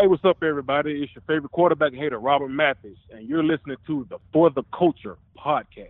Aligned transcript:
Hey, 0.00 0.06
what's 0.06 0.24
up, 0.24 0.42
everybody? 0.42 1.02
It's 1.02 1.14
your 1.14 1.22
favorite 1.26 1.52
quarterback 1.52 1.92
hater, 1.92 2.18
Robert 2.18 2.48
Mathis, 2.48 2.96
and 3.10 3.28
you're 3.28 3.44
listening 3.44 3.76
to 3.86 4.06
the 4.08 4.16
For 4.32 4.48
the 4.48 4.62
Culture 4.74 5.18
podcast. 5.36 5.88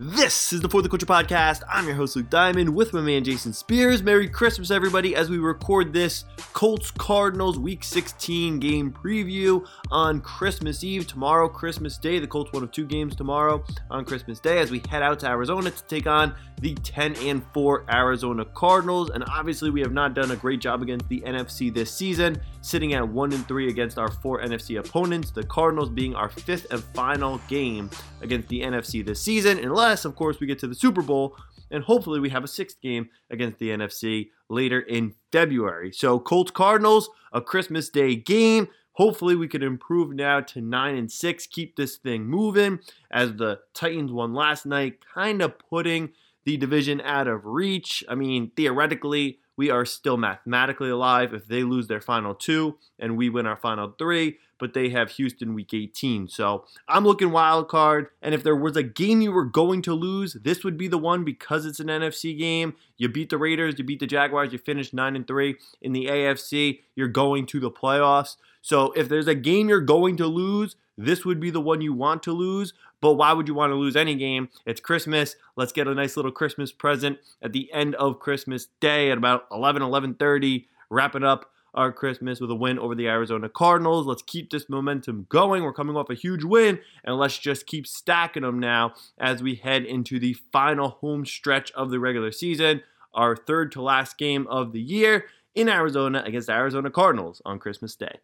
This 0.00 0.52
is 0.52 0.60
the 0.60 0.68
For 0.68 0.80
the 0.80 0.88
Culture 0.88 1.06
podcast. 1.06 1.62
I'm 1.68 1.84
your 1.84 1.96
host, 1.96 2.14
Luke 2.14 2.30
Diamond, 2.30 2.72
with 2.72 2.92
my 2.92 3.00
man 3.00 3.24
Jason 3.24 3.52
Spears. 3.52 4.00
Merry 4.00 4.28
Christmas, 4.28 4.70
everybody, 4.70 5.16
as 5.16 5.28
we 5.28 5.38
record 5.38 5.92
this 5.92 6.24
Colts 6.52 6.92
Cardinals 6.92 7.58
Week 7.58 7.82
16 7.82 8.60
game 8.60 8.92
preview 8.92 9.66
on 9.90 10.20
Christmas 10.20 10.84
Eve. 10.84 11.08
Tomorrow, 11.08 11.48
Christmas 11.48 11.98
Day. 11.98 12.20
The 12.20 12.28
Colts 12.28 12.52
one 12.52 12.62
of 12.62 12.70
two 12.70 12.86
games 12.86 13.16
tomorrow 13.16 13.64
on 13.90 14.04
Christmas 14.04 14.38
Day 14.38 14.60
as 14.60 14.70
we 14.70 14.80
head 14.88 15.02
out 15.02 15.18
to 15.18 15.26
Arizona 15.26 15.72
to 15.72 15.84
take 15.86 16.06
on 16.06 16.32
the 16.60 16.74
10 16.76 17.16
and 17.16 17.42
4 17.52 17.84
Arizona 17.90 18.44
Cardinals. 18.44 19.10
And 19.10 19.24
obviously, 19.28 19.70
we 19.70 19.80
have 19.80 19.92
not 19.92 20.14
done 20.14 20.30
a 20.30 20.36
great 20.36 20.60
job 20.60 20.80
against 20.80 21.08
the 21.08 21.22
NFC 21.22 21.74
this 21.74 21.90
season, 21.90 22.40
sitting 22.60 22.94
at 22.94 23.08
1 23.08 23.32
and 23.32 23.48
3 23.48 23.68
against 23.68 23.98
our 23.98 24.12
four 24.12 24.40
NFC 24.42 24.78
opponents, 24.78 25.32
the 25.32 25.42
Cardinals 25.42 25.88
being 25.88 26.14
our 26.14 26.28
fifth 26.28 26.68
and 26.70 26.84
final 26.94 27.40
game 27.48 27.90
against 28.20 28.46
the 28.48 28.60
NFC 28.60 29.04
this 29.04 29.20
season, 29.20 29.58
unless, 29.88 30.04
of 30.04 30.16
course, 30.16 30.38
we 30.38 30.46
get 30.46 30.58
to 30.58 30.66
the 30.66 30.74
Super 30.74 31.00
Bowl. 31.00 31.34
And 31.70 31.82
hopefully, 31.82 32.20
we 32.20 32.28
have 32.28 32.44
a 32.44 32.48
sixth 32.48 32.78
game 32.82 33.08
against 33.30 33.58
the 33.58 33.70
NFC 33.70 34.28
later 34.50 34.80
in 34.80 35.14
February. 35.32 35.92
So, 35.92 36.18
Colts 36.18 36.50
Cardinals, 36.50 37.08
a 37.32 37.40
Christmas 37.40 37.88
Day 37.88 38.14
game. 38.14 38.68
Hopefully, 38.92 39.34
we 39.34 39.48
can 39.48 39.62
improve 39.62 40.14
now 40.14 40.40
to 40.40 40.60
9 40.60 40.94
and 40.94 41.10
6, 41.10 41.46
keep 41.46 41.76
this 41.76 41.96
thing 41.96 42.26
moving 42.26 42.80
as 43.10 43.36
the 43.36 43.60
Titans 43.72 44.12
won 44.12 44.34
last 44.34 44.66
night, 44.66 44.98
kind 45.14 45.40
of 45.40 45.58
putting 45.58 46.10
the 46.44 46.58
division 46.58 47.00
out 47.00 47.26
of 47.26 47.46
reach. 47.46 48.04
I 48.10 48.14
mean, 48.14 48.50
theoretically, 48.56 49.38
we 49.56 49.70
are 49.70 49.86
still 49.86 50.18
mathematically 50.18 50.90
alive 50.90 51.32
if 51.32 51.46
they 51.46 51.62
lose 51.64 51.86
their 51.86 52.00
final 52.00 52.34
two 52.34 52.76
and 52.98 53.16
we 53.16 53.30
win 53.30 53.46
our 53.46 53.56
final 53.56 53.94
three, 53.98 54.38
but 54.58 54.74
they 54.74 54.88
have 54.90 55.12
Houston 55.12 55.54
week 55.54 55.72
18. 55.72 56.28
So 56.28 56.64
I'm 56.88 57.04
looking 57.04 57.30
wild 57.30 57.68
card. 57.68 58.08
And 58.22 58.34
if 58.34 58.42
there 58.42 58.56
was 58.56 58.76
a 58.76 58.82
game 58.82 59.20
you 59.20 59.32
were 59.32 59.44
going 59.44 59.82
to 59.82 59.94
lose, 59.94 60.34
this 60.42 60.64
would 60.64 60.76
be 60.76 60.88
the 60.88 60.98
one 60.98 61.24
because 61.24 61.66
it's 61.66 61.80
an 61.80 61.86
NFC 61.86 62.36
game. 62.38 62.74
You 62.96 63.08
beat 63.08 63.30
the 63.30 63.38
Raiders, 63.38 63.76
you 63.78 63.84
beat 63.84 64.00
the 64.00 64.06
Jaguars, 64.06 64.52
you 64.52 64.58
finished 64.58 64.92
9 64.92 65.16
and 65.16 65.26
3 65.26 65.56
in 65.80 65.92
the 65.92 66.06
AFC, 66.06 66.80
you're 66.96 67.08
going 67.08 67.46
to 67.46 67.60
the 67.60 67.70
playoffs. 67.70 68.36
So 68.60 68.92
if 68.92 69.08
there's 69.08 69.28
a 69.28 69.34
game 69.34 69.68
you're 69.68 69.80
going 69.80 70.16
to 70.16 70.26
lose, 70.26 70.76
this 70.96 71.24
would 71.24 71.38
be 71.38 71.50
the 71.50 71.60
one 71.60 71.80
you 71.80 71.92
want 71.92 72.22
to 72.24 72.32
lose. 72.32 72.74
But 73.00 73.14
why 73.14 73.32
would 73.32 73.46
you 73.46 73.54
want 73.54 73.70
to 73.70 73.76
lose 73.76 73.94
any 73.94 74.16
game? 74.16 74.48
It's 74.66 74.80
Christmas. 74.80 75.36
Let's 75.56 75.72
get 75.72 75.86
a 75.86 75.94
nice 75.94 76.16
little 76.16 76.32
Christmas 76.32 76.72
present 76.72 77.18
at 77.40 77.52
the 77.52 77.72
end 77.72 77.94
of 77.94 78.18
Christmas 78.18 78.66
Day 78.80 79.12
at 79.12 79.18
about 79.18 79.46
11, 79.52 79.82
11.30, 79.82 80.66
wrapping 80.90 81.22
up 81.22 81.52
our 81.74 81.92
Christmas 81.92 82.40
with 82.40 82.50
a 82.50 82.54
win 82.54 82.78
over 82.78 82.94
the 82.94 83.08
Arizona 83.08 83.48
Cardinals. 83.48 84.06
Let's 84.06 84.22
keep 84.22 84.50
this 84.50 84.68
momentum 84.68 85.26
going. 85.28 85.62
We're 85.62 85.72
coming 85.72 85.96
off 85.96 86.10
a 86.10 86.14
huge 86.14 86.44
win, 86.44 86.80
and 87.04 87.16
let's 87.16 87.38
just 87.38 87.66
keep 87.66 87.86
stacking 87.86 88.42
them 88.42 88.58
now 88.58 88.94
as 89.18 89.42
we 89.42 89.54
head 89.54 89.84
into 89.84 90.18
the 90.18 90.34
final 90.52 90.88
home 90.88 91.24
stretch 91.24 91.70
of 91.72 91.90
the 91.90 92.00
regular 92.00 92.32
season, 92.32 92.82
our 93.14 93.36
third 93.36 93.72
to 93.72 93.82
last 93.82 94.18
game 94.18 94.46
of 94.48 94.72
the 94.72 94.80
year 94.80 95.26
in 95.54 95.68
Arizona 95.68 96.22
against 96.24 96.46
the 96.46 96.52
Arizona 96.52 96.90
Cardinals 96.90 97.42
on 97.44 97.58
Christmas 97.58 97.96
Day. 97.96 98.18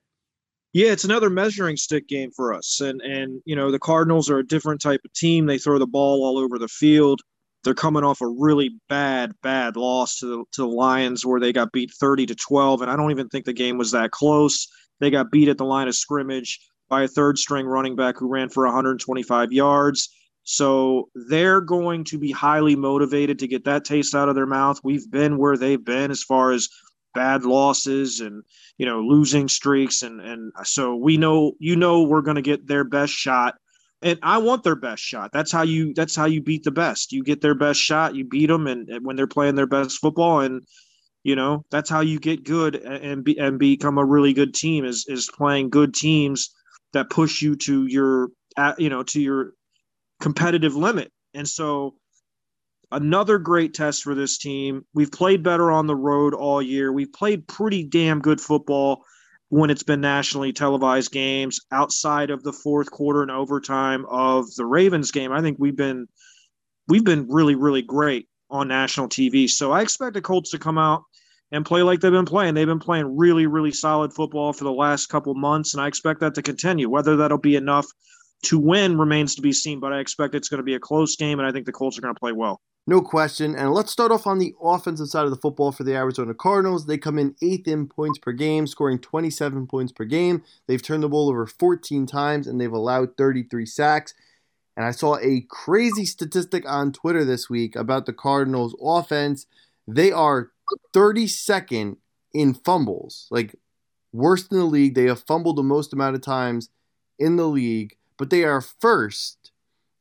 Yeah, 0.73 0.91
it's 0.91 1.05
another 1.05 1.31
measuring 1.31 1.77
stick 1.77 2.08
game 2.08 2.33
for 2.33 2.53
us. 2.53 2.81
And 2.81 3.01
and 3.01 3.41
you 3.45 3.55
know, 3.55 3.70
the 3.70 3.79
Cardinals 3.79 4.29
are 4.29 4.39
a 4.39 4.47
different 4.47 4.81
type 4.81 5.01
of 5.05 5.12
team. 5.12 5.47
They 5.47 5.58
throw 5.58 5.79
the 5.79 5.86
ball 5.86 6.25
all 6.25 6.36
over 6.36 6.58
the 6.58 6.69
field. 6.69 7.23
They're 7.65 7.75
coming 7.75 8.05
off 8.05 8.20
a 8.20 8.29
really 8.29 8.79
bad, 8.89 9.33
bad 9.43 9.77
loss 9.77 10.19
to 10.19 10.27
the, 10.27 10.45
to 10.53 10.62
the 10.62 10.69
Lions 10.69 11.25
where 11.25 11.41
they 11.41 11.53
got 11.53 11.73
beat 11.73 11.91
30 11.98 12.27
to 12.27 12.34
12. 12.34 12.83
And 12.83 12.91
I 12.91 12.97
don't 12.97 13.11
even 13.11 13.29
think 13.29 13.45
the 13.45 13.53
game 13.53 13.79
was 13.79 13.91
that 13.93 14.11
close. 14.11 14.69
They 15.01 15.11
got 15.11 15.31
beat 15.31 15.48
at 15.48 15.59
the 15.59 15.65
line 15.65 15.89
of 15.89 15.95
scrimmage 15.95 16.61
by 16.89 17.03
a 17.03 17.08
third 17.08 17.39
string 17.39 17.67
running 17.67 17.97
back 17.97 18.19
who 18.19 18.29
ran 18.29 18.51
for 18.51 18.64
125 18.64 19.53
yards. 19.53 20.11
So 20.45 21.08
they're 21.14 21.63
going 21.63 22.05
to 22.05 22.19
be 22.19 22.30
highly 22.30 22.77
motivated 22.77 23.39
to 23.39 23.48
get 23.48 23.64
that 23.64 23.85
taste 23.85 24.14
out 24.14 24.29
of 24.29 24.35
their 24.35 24.47
mouth. 24.47 24.79
We've 24.85 25.11
been 25.11 25.39
where 25.39 25.57
they've 25.57 25.83
been 25.83 26.11
as 26.11 26.23
far 26.23 26.53
as 26.53 26.69
bad 27.14 27.45
losses 27.45 28.20
and 28.20 28.42
you 28.77 28.85
know 28.85 29.01
losing 29.01 29.48
streaks 29.48 30.03
and 30.03 30.20
and 30.20 30.53
so 30.64 30.97
we 30.97 31.17
know 31.17 31.53
you 31.61 31.77
know 31.77 32.03
we're 32.03 32.20
going 32.20 32.35
to 32.35 32.42
get 32.42 32.67
their 32.67 32.83
best 32.83 33.13
shot 33.13 33.55
and 34.05 34.19
I 34.23 34.39
want 34.39 34.63
their 34.63 34.77
best 34.77 35.03
shot. 35.03 35.31
That's 35.33 35.51
how 35.51 35.63
you 35.63 35.95
that's 35.95 36.15
how 36.15 36.27
you 36.27 36.42
beat 36.42 36.63
the 36.63 36.70
best. 36.70 37.11
You 37.11 37.25
get 37.25 37.41
their 37.41 37.55
best 37.55 37.81
shot, 37.81 38.15
you 38.15 38.25
beat 38.25 38.47
them 38.47 38.67
and, 38.67 38.89
and 38.89 39.05
when 39.05 39.17
they're 39.17 39.27
playing 39.27 39.55
their 39.55 39.67
best 39.67 39.98
football 39.98 40.41
and 40.41 40.63
you 41.25 41.35
know, 41.35 41.65
that's 41.70 41.89
how 41.89 42.01
you 42.01 42.20
get 42.20 42.45
good 42.45 42.77
and 42.77 43.25
be, 43.25 43.39
and 43.39 43.59
become 43.59 43.97
a 43.97 44.05
really 44.05 44.35
good 44.35 44.55
team 44.55 44.85
is 44.85 45.07
is 45.09 45.31
playing 45.35 45.70
good 45.70 45.95
teams 45.95 46.55
that 46.92 47.11
push 47.11 47.41
you 47.41 47.57
to 47.57 47.87
your 47.87 48.29
you 48.79 48.91
know, 48.91 49.03
to 49.03 49.20
your 49.20 49.53
competitive 50.21 50.77
limit. 50.77 51.11
And 51.33 51.48
so 51.48 51.95
another 52.92 53.39
great 53.39 53.73
test 53.73 54.03
for 54.03 54.15
this 54.15 54.36
team. 54.36 54.85
We've 54.92 55.11
played 55.11 55.42
better 55.42 55.73
on 55.73 55.86
the 55.86 55.97
road 55.97 56.35
all 56.35 56.61
year. 56.61 56.92
We've 56.92 57.13
played 57.13 57.48
pretty 57.48 57.85
damn 57.85 58.21
good 58.21 58.41
football 58.41 59.03
when 59.48 59.70
it's 59.70 59.82
been 59.82 60.00
nationally 60.00 60.52
televised 60.52 61.12
games 61.12 61.60
outside 61.70 62.30
of 62.30 62.42
the 62.42 62.52
fourth 62.52 62.90
quarter 62.90 63.22
and 63.22 63.30
overtime 63.30 64.05
of 64.06 64.46
the 64.56 64.64
Ravens 64.64 65.10
game. 65.10 65.32
I 65.32 65.40
think 65.40 65.58
we've 65.58 65.77
been 65.77 66.06
we've 66.88 67.05
been 67.05 67.28
really 67.28 67.55
really 67.55 67.82
great 67.82 68.28
on 68.50 68.68
national 68.68 69.08
TV. 69.08 69.48
So 69.48 69.72
I 69.72 69.82
expect 69.82 70.14
the 70.14 70.22
Colts 70.22 70.50
to 70.50 70.58
come 70.58 70.78
out 70.78 71.02
and 71.52 71.64
play 71.64 71.82
like 71.82 72.00
they've 72.00 72.10
been 72.10 72.24
playing. 72.24 72.55
They've 72.55 72.66
been 72.66 72.78
playing 72.78 73.16
really 73.16 73.46
really 73.46 73.72
solid 73.72 74.12
football 74.12 74.52
for 74.52 74.64
the 74.64 74.72
last 74.72 75.06
couple 75.06 75.34
months 75.34 75.74
and 75.74 75.82
I 75.82 75.88
expect 75.88 76.20
that 76.20 76.34
to 76.34 76.42
continue. 76.42 76.88
Whether 76.88 77.16
that'll 77.16 77.38
be 77.38 77.56
enough 77.56 77.86
to 78.44 78.58
win 78.58 78.98
remains 78.98 79.36
to 79.36 79.42
be 79.42 79.52
seen, 79.52 79.80
but 79.80 79.92
I 79.92 80.00
expect 80.00 80.34
it's 80.34 80.48
going 80.48 80.58
to 80.58 80.64
be 80.64 80.74
a 80.74 80.80
close 80.80 81.16
game 81.16 81.38
and 81.38 81.48
I 81.48 81.52
think 81.52 81.66
the 81.66 81.72
Colts 81.72 81.98
are 81.98 82.02
going 82.02 82.14
to 82.14 82.20
play 82.20 82.32
well. 82.32 82.61
No 82.86 83.00
question. 83.00 83.56
And 83.56 83.72
let's 83.72 83.90
start 83.90 84.12
off 84.12 84.27
on 84.27 84.39
the 84.39 84.55
offensive 84.62 85.08
side 85.08 85.24
of 85.24 85.30
the 85.30 85.39
football 85.39 85.72
for 85.72 85.84
the 85.84 85.95
Arizona 85.95 86.34
Cardinals. 86.34 86.86
They 86.86 86.98
come 86.98 87.18
in 87.18 87.34
eighth 87.40 87.67
in 87.67 87.86
points 87.86 88.18
per 88.18 88.33
game, 88.33 88.67
scoring 88.67 88.98
27 88.98 89.67
points 89.67 89.90
per 89.90 90.05
game. 90.05 90.42
They've 90.67 90.83
turned 90.83 91.02
the 91.02 91.08
ball 91.08 91.30
over 91.30 91.46
14 91.46 92.06
times 92.06 92.46
and 92.46 92.61
they've 92.61 92.70
allowed 92.70 93.17
33 93.17 93.64
sacks. 93.64 94.12
And 94.77 94.84
I 94.84 94.90
saw 94.90 95.17
a 95.18 95.46
crazy 95.48 96.05
statistic 96.05 96.68
on 96.68 96.92
Twitter 96.92 97.24
this 97.24 97.48
week 97.48 97.74
about 97.74 98.05
the 98.05 98.12
Cardinals 98.12 98.77
offense. 98.83 99.46
They 99.89 100.12
are 100.12 100.50
32nd 100.92 101.96
in 102.34 102.52
fumbles, 102.55 103.28
like 103.30 103.55
worst 104.12 104.52
in 104.52 104.58
the 104.58 104.64
league. 104.64 104.94
They 104.94 105.06
have 105.06 105.23
fumbled 105.23 105.56
the 105.56 105.62
most 105.62 105.92
amount 105.92 106.17
of 106.17 106.23
times 106.23 106.68
in 107.18 107.36
the 107.36 107.46
league, 107.46 107.96
but 108.18 108.30
they 108.30 108.44
are 108.44 108.61
first 108.61 109.52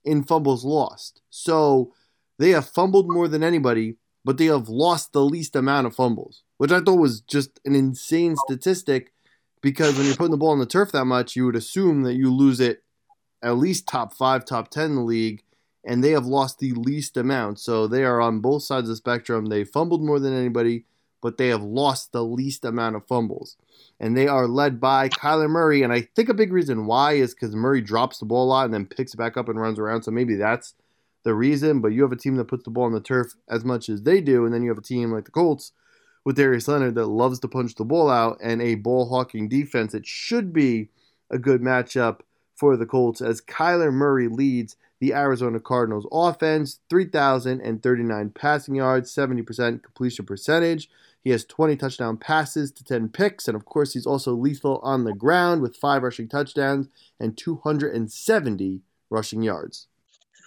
in 0.03 0.23
fumbles 0.23 0.65
lost. 0.65 1.21
So, 1.29 1.93
they 2.39 2.49
have 2.51 2.69
fumbled 2.69 3.09
more 3.09 3.27
than 3.27 3.43
anybody, 3.43 3.97
but 4.25 4.37
they 4.37 4.45
have 4.45 4.69
lost 4.69 5.13
the 5.13 5.23
least 5.23 5.55
amount 5.55 5.87
of 5.87 5.95
fumbles, 5.95 6.43
which 6.57 6.71
I 6.71 6.79
thought 6.79 6.99
was 6.99 7.21
just 7.21 7.59
an 7.65 7.75
insane 7.75 8.35
statistic 8.35 9.13
because 9.61 9.97
when 9.97 10.05
you're 10.05 10.15
putting 10.15 10.31
the 10.31 10.37
ball 10.37 10.51
on 10.51 10.59
the 10.59 10.65
turf 10.65 10.91
that 10.91 11.05
much, 11.05 11.35
you 11.35 11.45
would 11.45 11.55
assume 11.55 12.03
that 12.03 12.15
you 12.15 12.31
lose 12.31 12.59
it 12.59 12.83
at 13.41 13.57
least 13.57 13.87
top 13.87 14.13
five, 14.13 14.45
top 14.45 14.69
10 14.69 14.85
in 14.85 14.95
the 14.95 15.01
league, 15.01 15.43
and 15.85 16.03
they 16.03 16.11
have 16.11 16.25
lost 16.25 16.59
the 16.59 16.71
least 16.73 17.17
amount. 17.17 17.59
So 17.59 17.87
they 17.87 18.03
are 18.03 18.21
on 18.21 18.39
both 18.39 18.63
sides 18.63 18.83
of 18.83 18.89
the 18.89 18.95
spectrum. 18.95 19.47
They 19.47 19.63
fumbled 19.63 20.03
more 20.03 20.19
than 20.19 20.33
anybody, 20.33 20.85
but 21.21 21.37
they 21.37 21.47
have 21.47 21.63
lost 21.63 22.11
the 22.11 22.23
least 22.23 22.65
amount 22.65 22.95
of 22.95 23.07
fumbles. 23.07 23.57
And 23.99 24.17
they 24.17 24.27
are 24.27 24.47
led 24.47 24.79
by 24.79 25.09
Kyler 25.09 25.49
Murray. 25.49 25.81
And 25.81 25.93
I 25.93 26.07
think 26.15 26.29
a 26.29 26.33
big 26.33 26.51
reason 26.51 26.85
why 26.85 27.13
is 27.13 27.33
because 27.33 27.55
Murray 27.55 27.81
drops 27.81 28.19
the 28.19 28.25
ball 28.25 28.45
a 28.45 28.49
lot 28.49 28.65
and 28.65 28.73
then 28.73 28.85
picks 28.85 29.13
it 29.13 29.17
back 29.17 29.37
up 29.37 29.49
and 29.49 29.59
runs 29.59 29.79
around. 29.79 30.03
So 30.03 30.11
maybe 30.11 30.35
that's 30.35 30.73
the 31.23 31.33
reason, 31.33 31.81
but 31.81 31.89
you 31.89 32.01
have 32.03 32.11
a 32.11 32.17
team 32.17 32.35
that 32.35 32.45
puts 32.45 32.63
the 32.63 32.69
ball 32.69 32.85
on 32.85 32.93
the 32.93 32.99
turf 32.99 33.35
as 33.49 33.63
much 33.63 33.89
as 33.89 34.03
they 34.03 34.21
do, 34.21 34.45
and 34.45 34.53
then 34.53 34.63
you 34.63 34.69
have 34.69 34.77
a 34.77 34.81
team 34.81 35.11
like 35.11 35.25
the 35.25 35.31
Colts 35.31 35.71
with 36.25 36.35
Darius 36.35 36.67
Leonard 36.67 36.95
that 36.95 37.07
loves 37.07 37.39
to 37.39 37.47
punch 37.47 37.75
the 37.75 37.85
ball 37.85 38.09
out 38.09 38.37
and 38.41 38.61
a 38.61 38.75
ball 38.75 39.09
hawking 39.09 39.49
defense. 39.49 39.93
It 39.93 40.05
should 40.05 40.53
be 40.53 40.89
a 41.29 41.37
good 41.37 41.61
matchup 41.61 42.19
for 42.55 42.77
the 42.77 42.85
Colts 42.85 43.21
as 43.21 43.41
Kyler 43.41 43.91
Murray 43.91 44.27
leads 44.27 44.75
the 44.99 45.13
Arizona 45.13 45.59
Cardinals 45.59 46.07
offense, 46.13 46.79
3,039 46.89 48.29
passing 48.29 48.75
yards, 48.75 49.13
70% 49.13 49.83
completion 49.83 50.25
percentage. 50.25 50.89
He 51.21 51.31
has 51.31 51.43
20 51.45 51.75
touchdown 51.75 52.17
passes 52.17 52.71
to 52.71 52.83
10 52.83 53.09
picks, 53.09 53.47
and 53.47 53.55
of 53.55 53.65
course, 53.65 53.93
he's 53.93 54.05
also 54.05 54.33
lethal 54.33 54.79
on 54.83 55.03
the 55.03 55.13
ground 55.13 55.61
with 55.61 55.75
five 55.75 56.03
rushing 56.03 56.29
touchdowns 56.29 56.87
and 57.19 57.37
270 57.37 58.81
rushing 59.09 59.41
yards. 59.41 59.87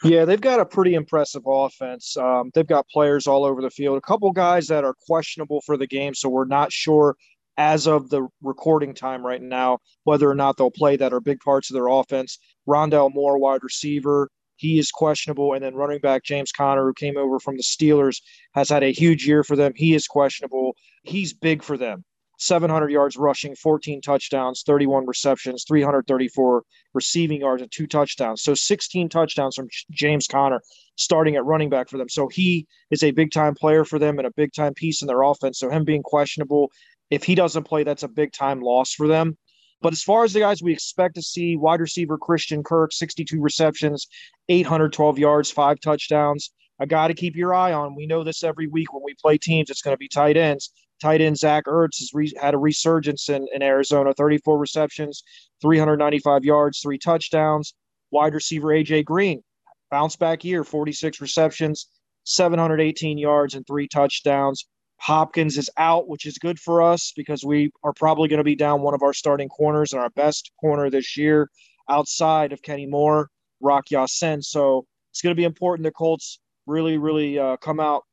Yeah, 0.05 0.25
they've 0.25 0.41
got 0.41 0.61
a 0.61 0.67
pretty 0.67 0.95
impressive 0.95 1.43
offense. 1.47 2.17
Um, 2.17 2.51
they've 2.55 2.67
got 2.67 2.89
players 2.89 3.27
all 3.27 3.45
over 3.45 3.63
the 3.63 3.71
field. 3.71 3.97
A 3.97 4.03
couple 4.03 4.31
guys 4.33 4.67
that 4.67 4.85
are 4.85 4.95
questionable 5.07 5.63
for 5.63 5.77
the 5.77 5.87
game, 5.87 6.15
so 6.15 6.29
we're 6.29 6.45
not 6.45 6.73
sure 6.73 7.17
as 7.57 7.87
of 7.87 8.11
the 8.11 8.29
recording 8.43 8.93
time 8.93 9.25
right 9.25 9.41
now 9.41 9.79
whether 10.05 10.29
or 10.31 10.35
not 10.35 10.59
they'll 10.59 10.71
play 10.71 10.97
that 10.97 11.15
are 11.15 11.21
big 11.21 11.41
parts 11.41 11.71
of 11.71 11.75
their 11.75 11.89
offense. 11.89 12.39
Rondale 12.69 13.15
Moore, 13.15 13.39
wide 13.39 13.63
receiver, 13.63 14.29
he 14.57 14.79
is 14.79 14.91
questionable, 14.91 15.53
and 15.53 15.63
then 15.63 15.75
running 15.75 16.01
back 16.01 16.25
James 16.25 16.53
Conner, 16.53 16.85
who 16.85 16.95
came 16.95 17.17
over 17.17 17.39
from 17.39 17.57
the 17.57 17.63
Steelers, 17.63 18.21
has 18.55 18.69
had 18.69 18.83
a 18.83 18.93
huge 18.93 19.27
year 19.27 19.45
for 19.45 19.57
them. 19.57 19.73
He 19.77 19.95
is 19.95 20.07
questionable. 20.07 20.75
He's 21.05 21.33
big 21.33 21.63
for 21.63 21.77
them. 21.77 22.05
700 22.39 22.91
yards 22.91 23.17
rushing, 23.17 23.55
14 23.55 24.01
touchdowns, 24.01 24.63
31 24.67 25.07
receptions, 25.07 25.65
334 25.67 26.63
receiving 26.95 27.41
yards, 27.41 27.63
and 27.63 27.71
two 27.73 27.87
touchdowns. 27.87 28.43
So 28.43 28.55
16 28.55 29.09
touchdowns 29.09 29.57
from 29.57 29.69
James 29.91 30.27
Conner 30.27 30.61
starting 30.97 31.37
at 31.37 31.45
running 31.45 31.71
back 31.71 31.89
for 31.89 31.99
them. 31.99 32.09
So 32.09 32.29
he 32.29 32.67
is 32.91 33.03
a 33.03 33.11
big 33.11 33.31
time 33.31 33.55
player 33.55 33.85
for 33.85 33.99
them 33.99 34.19
and 34.19 34.27
a 34.27 34.33
big 34.33 34.53
time 34.53 34.75
piece 34.75 35.03
in 35.03 35.09
their 35.09 35.23
offense. 35.23 35.59
So 35.59 35.71
him 35.71 35.85
being 35.85 36.03
questionable, 36.03 36.71
if 37.11 37.25
he 37.25 37.35
doesn't 37.35 37.65
play, 37.65 37.85
that's 37.85 38.03
a 38.03 38.09
big 38.09 38.33
time 38.33 38.61
loss 38.61 38.93
for 38.93 39.07
them. 39.07 39.37
But 39.83 39.93
as 39.93 40.03
far 40.03 40.25
as 40.25 40.33
the 40.33 40.41
guys 40.41 40.63
we 40.63 40.73
expect 40.73 41.15
to 41.17 41.23
see, 41.23 41.57
wide 41.57 41.81
receiver 41.81 42.17
Christian 42.17 42.63
Kirk, 42.63 42.93
62 42.93 43.41
receptions, 43.41 44.07
812 44.49 45.19
yards, 45.19 45.51
five 45.51 45.81
touchdowns. 45.81 46.51
A 46.79 46.87
guy 46.87 47.09
to 47.09 47.15
keep 47.15 47.37
your 47.37 47.55
eye 47.55 47.73
on. 47.73 47.95
We 47.95 48.07
know 48.07 48.23
this 48.23 48.43
every 48.43 48.67
week 48.67 48.93
when 48.93 49.03
we 49.03 49.15
play 49.15 49.39
teams, 49.39 49.71
it's 49.71 49.81
going 49.81 49.95
to 49.95 49.99
be 49.99 50.09
tight 50.09 50.37
ends. 50.37 50.73
Tight 51.01 51.21
end 51.21 51.39
Zach 51.39 51.65
Ertz 51.67 51.99
has 51.99 52.11
re- 52.15 52.33
had 52.41 52.55
a 52.55 52.59
resurgence 52.59 53.29
in, 53.29 53.47
in 53.55 53.63
Arizona 53.63 54.15
34 54.15 54.59
receptions, 54.59 55.23
395 55.61 56.45
yards, 56.45 56.81
three 56.81 56.99
touchdowns. 56.99 57.75
Wide 58.11 58.35
receiver 58.35 58.69
AJ 58.69 59.05
Green, 59.05 59.43
bounce 59.91 60.17
back 60.17 60.45
year, 60.45 60.65
46 60.65 61.21
receptions, 61.21 61.89
718 62.25 63.19
yards, 63.19 63.55
and 63.55 63.67
three 63.67 63.89
touchdowns. 63.89 64.67
Hopkins 64.99 65.59
is 65.59 65.69
out, 65.77 66.09
which 66.09 66.25
is 66.25 66.39
good 66.39 66.59
for 66.59 66.81
us 66.81 67.13
because 67.17 67.45
we 67.45 67.71
are 67.83 67.93
probably 67.93 68.29
going 68.29 68.39
to 68.39 68.45
be 68.45 68.55
down 68.55 68.81
one 68.81 68.95
of 68.95 69.03
our 69.03 69.13
starting 69.13 69.49
corners 69.49 69.93
and 69.93 70.01
our 70.01 70.11
best 70.11 70.53
corner 70.61 70.89
this 70.89 71.17
year 71.17 71.51
outside 71.91 72.53
of 72.53 72.63
Kenny 72.63 72.87
Moore, 72.87 73.29
Rock 73.61 73.91
Ya-Sin. 73.91 74.41
So 74.41 74.87
it's 75.11 75.21
going 75.21 75.33
to 75.33 75.41
be 75.41 75.45
important 75.45 75.85
the 75.85 75.93
Colts 75.93 76.41
really, 76.67 76.97
really 76.97 77.39
uh, 77.39 77.57
come 77.59 77.81
out 77.81 78.05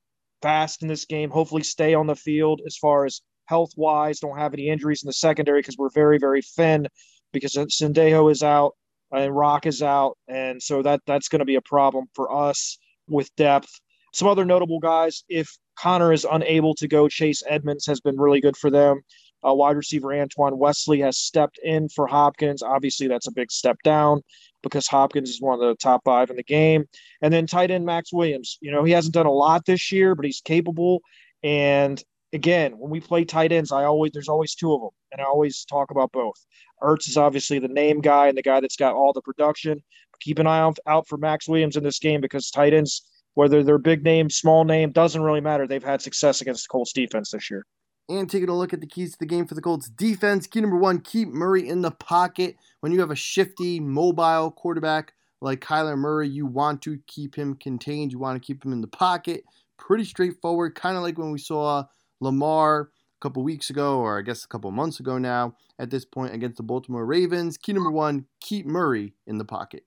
fast 0.44 0.84
in 0.84 0.88
this 0.90 1.06
game. 1.06 1.32
Hopefully, 1.32 1.64
stay 1.64 1.96
on 1.96 2.06
the 2.06 2.16
field 2.16 2.62
as 2.68 2.78
far 2.78 3.06
as 3.06 3.22
health 3.46 3.72
wise. 3.76 4.20
Don't 4.20 4.38
have 4.38 4.54
any 4.54 4.68
injuries 4.68 5.02
in 5.02 5.08
the 5.08 5.14
secondary 5.14 5.60
because 5.60 5.78
we're 5.78 5.90
very, 5.90 6.20
very 6.20 6.42
thin 6.42 6.88
because 7.32 7.56
Sendejo 7.56 8.32
is 8.32 8.44
out 8.44 8.74
and 9.12 9.36
Rock 9.36 9.66
is 9.66 9.82
out, 9.82 10.18
and 10.28 10.62
so 10.62 10.82
that 10.82 11.02
that's 11.08 11.30
going 11.30 11.40
to 11.40 11.46
be 11.46 11.56
a 11.56 11.62
problem 11.62 12.06
for 12.14 12.32
us 12.32 12.78
with 13.08 13.36
depth. 13.36 13.70
Some 14.14 14.28
other 14.28 14.46
notable 14.46 14.80
guys, 14.80 15.24
if 15.30 15.50
Conner 15.76 16.14
is 16.14 16.28
unable 16.30 16.76
to 16.76 16.88
go, 16.88 17.08
Chase 17.08 17.42
Edmonds 17.48 17.86
has 17.88 18.02
been 18.02 18.20
really 18.20 18.42
good 18.42 18.58
for 18.58 18.70
them. 18.70 19.02
Uh, 19.46 19.54
wide 19.54 19.76
receiver 19.76 20.14
Antoine 20.14 20.58
Wesley 20.58 21.00
has 21.02 21.18
stepped 21.18 21.60
in 21.64 21.90
for 21.90 22.08
Hopkins. 22.08 22.64
Obviously, 22.64 23.08
that's 23.08 23.28
a 23.28 23.32
big 23.32 23.52
step 23.52 23.78
down 23.84 24.22
because 24.62 24.88
Hopkins 24.88 25.30
is 25.30 25.42
one 25.42 25.54
of 25.54 25.60
the 25.60 25.76
top 25.76 26.02
five 26.06 26.30
in 26.30 26.36
the 26.36 26.44
game. 26.44 26.86
And 27.22 27.34
then 27.34 27.48
tight 27.48 27.72
end 27.72 27.86
Maxx 27.86 28.14
Williams. 28.14 28.58
You 28.62 28.72
know, 28.72 28.84
he 28.84 28.92
hasn't 28.92 29.14
done 29.14 29.26
a 29.26 29.32
lot 29.32 29.66
this 29.66 29.92
year, 29.92 30.16
but 30.16 30.26
he's 30.26 30.42
capable. 30.42 31.02
And 31.44 32.02
again, 32.32 32.74
when 32.78 32.90
we 32.90 33.00
play 33.00 33.26
tight 33.26 33.52
ends, 33.52 33.72
I 33.72 33.84
always 33.84 34.12
there's 34.14 34.30
always 34.30 34.56
two 34.56 34.74
of 34.74 34.82
them, 34.82 34.90
and 35.12 35.22
I 35.22 35.26
always 35.26 35.66
talk 35.66 35.92
about 35.92 36.12
both. 36.12 36.36
Ertz 36.82 37.08
is 37.08 37.18
obviously 37.18 37.60
the 37.60 37.68
name 37.68 38.02
guy 38.02 38.28
and 38.28 38.38
the 38.38 38.42
guy 38.42 38.60
that's 38.60 38.76
got 38.76 38.96
all 38.96 39.14
the 39.14 39.22
production. 39.22 39.82
Keep 40.20 40.40
an 40.40 40.48
eye 40.48 40.60
out, 40.60 40.78
out 40.88 41.08
for 41.08 41.18
Maxx 41.18 41.48
Williams 41.48 41.76
in 41.76 41.84
this 41.84 42.00
game 42.00 42.22
because 42.22 42.50
tight 42.50 42.74
ends 42.74 43.04
whether 43.36 43.64
they're 43.64 43.78
big 43.78 44.04
name, 44.04 44.30
small 44.30 44.64
name, 44.64 44.92
doesn't 44.92 45.22
really 45.22 45.42
matter. 45.42 45.68
They've 45.68 45.84
had 45.84 46.02
success 46.02 46.42
against 46.42 46.64
the 46.64 46.68
Colts 46.70 46.94
defense 46.94 47.32
this 47.32 47.50
year. 47.50 47.66
And 48.10 48.30
taking 48.30 48.50
a 48.50 48.56
look 48.56 48.74
at 48.74 48.82
the 48.82 48.88
keys 48.88 49.14
to 49.14 49.20
the 49.20 49.26
game 49.26 49.48
for 49.48 49.56
the 49.56 49.62
Colts 49.62 49.90
defense. 49.90 50.46
Key 50.46 50.60
number 50.62 50.78
one, 50.78 51.00
keep 51.00 51.30
Murray 51.30 51.68
in 51.68 51.82
the 51.82 51.92
pocket. 51.92 52.58
When 52.82 52.92
you 52.92 53.00
have 53.00 53.12
a 53.12 53.16
shifty, 53.16 53.80
mobile 53.80 54.52
quarterback 54.52 55.14
like 55.42 55.62
Kyler 55.62 55.98
Murray, 55.98 56.28
you 56.28 56.46
want 56.46 56.82
to 56.82 57.00
keep 57.08 57.36
him 57.36 57.56
contained. 57.56 58.12
You 58.12 58.20
want 58.20 58.42
to 58.42 58.46
keep 58.46 58.66
him 58.66 58.74
in 58.74 58.82
the 58.82 58.88
pocket. 58.88 59.44
Pretty 59.78 60.04
straightforward, 60.04 60.76
kind 60.76 60.98
of 60.98 61.04
like 61.04 61.18
when 61.18 61.32
we 61.32 61.40
saw 61.40 61.86
Lamar 62.20 62.82
a 62.82 62.88
couple 63.22 63.42
weeks 63.44 63.70
ago, 63.70 64.00
or 64.00 64.20
I 64.20 64.22
guess 64.22 64.44
a 64.44 64.48
couple 64.48 64.70
months 64.72 65.00
ago 65.00 65.18
now, 65.18 65.56
at 65.80 65.90
this 65.90 66.04
point 66.04 66.34
against 66.34 66.58
the 66.58 66.64
Baltimore 66.64 67.06
Ravens. 67.06 67.58
Key 67.58 67.74
number 67.74 67.92
one, 67.92 68.26
keep 68.42 68.66
Murray 68.66 69.14
in 69.28 69.38
the 69.38 69.46
pocket. 69.46 69.84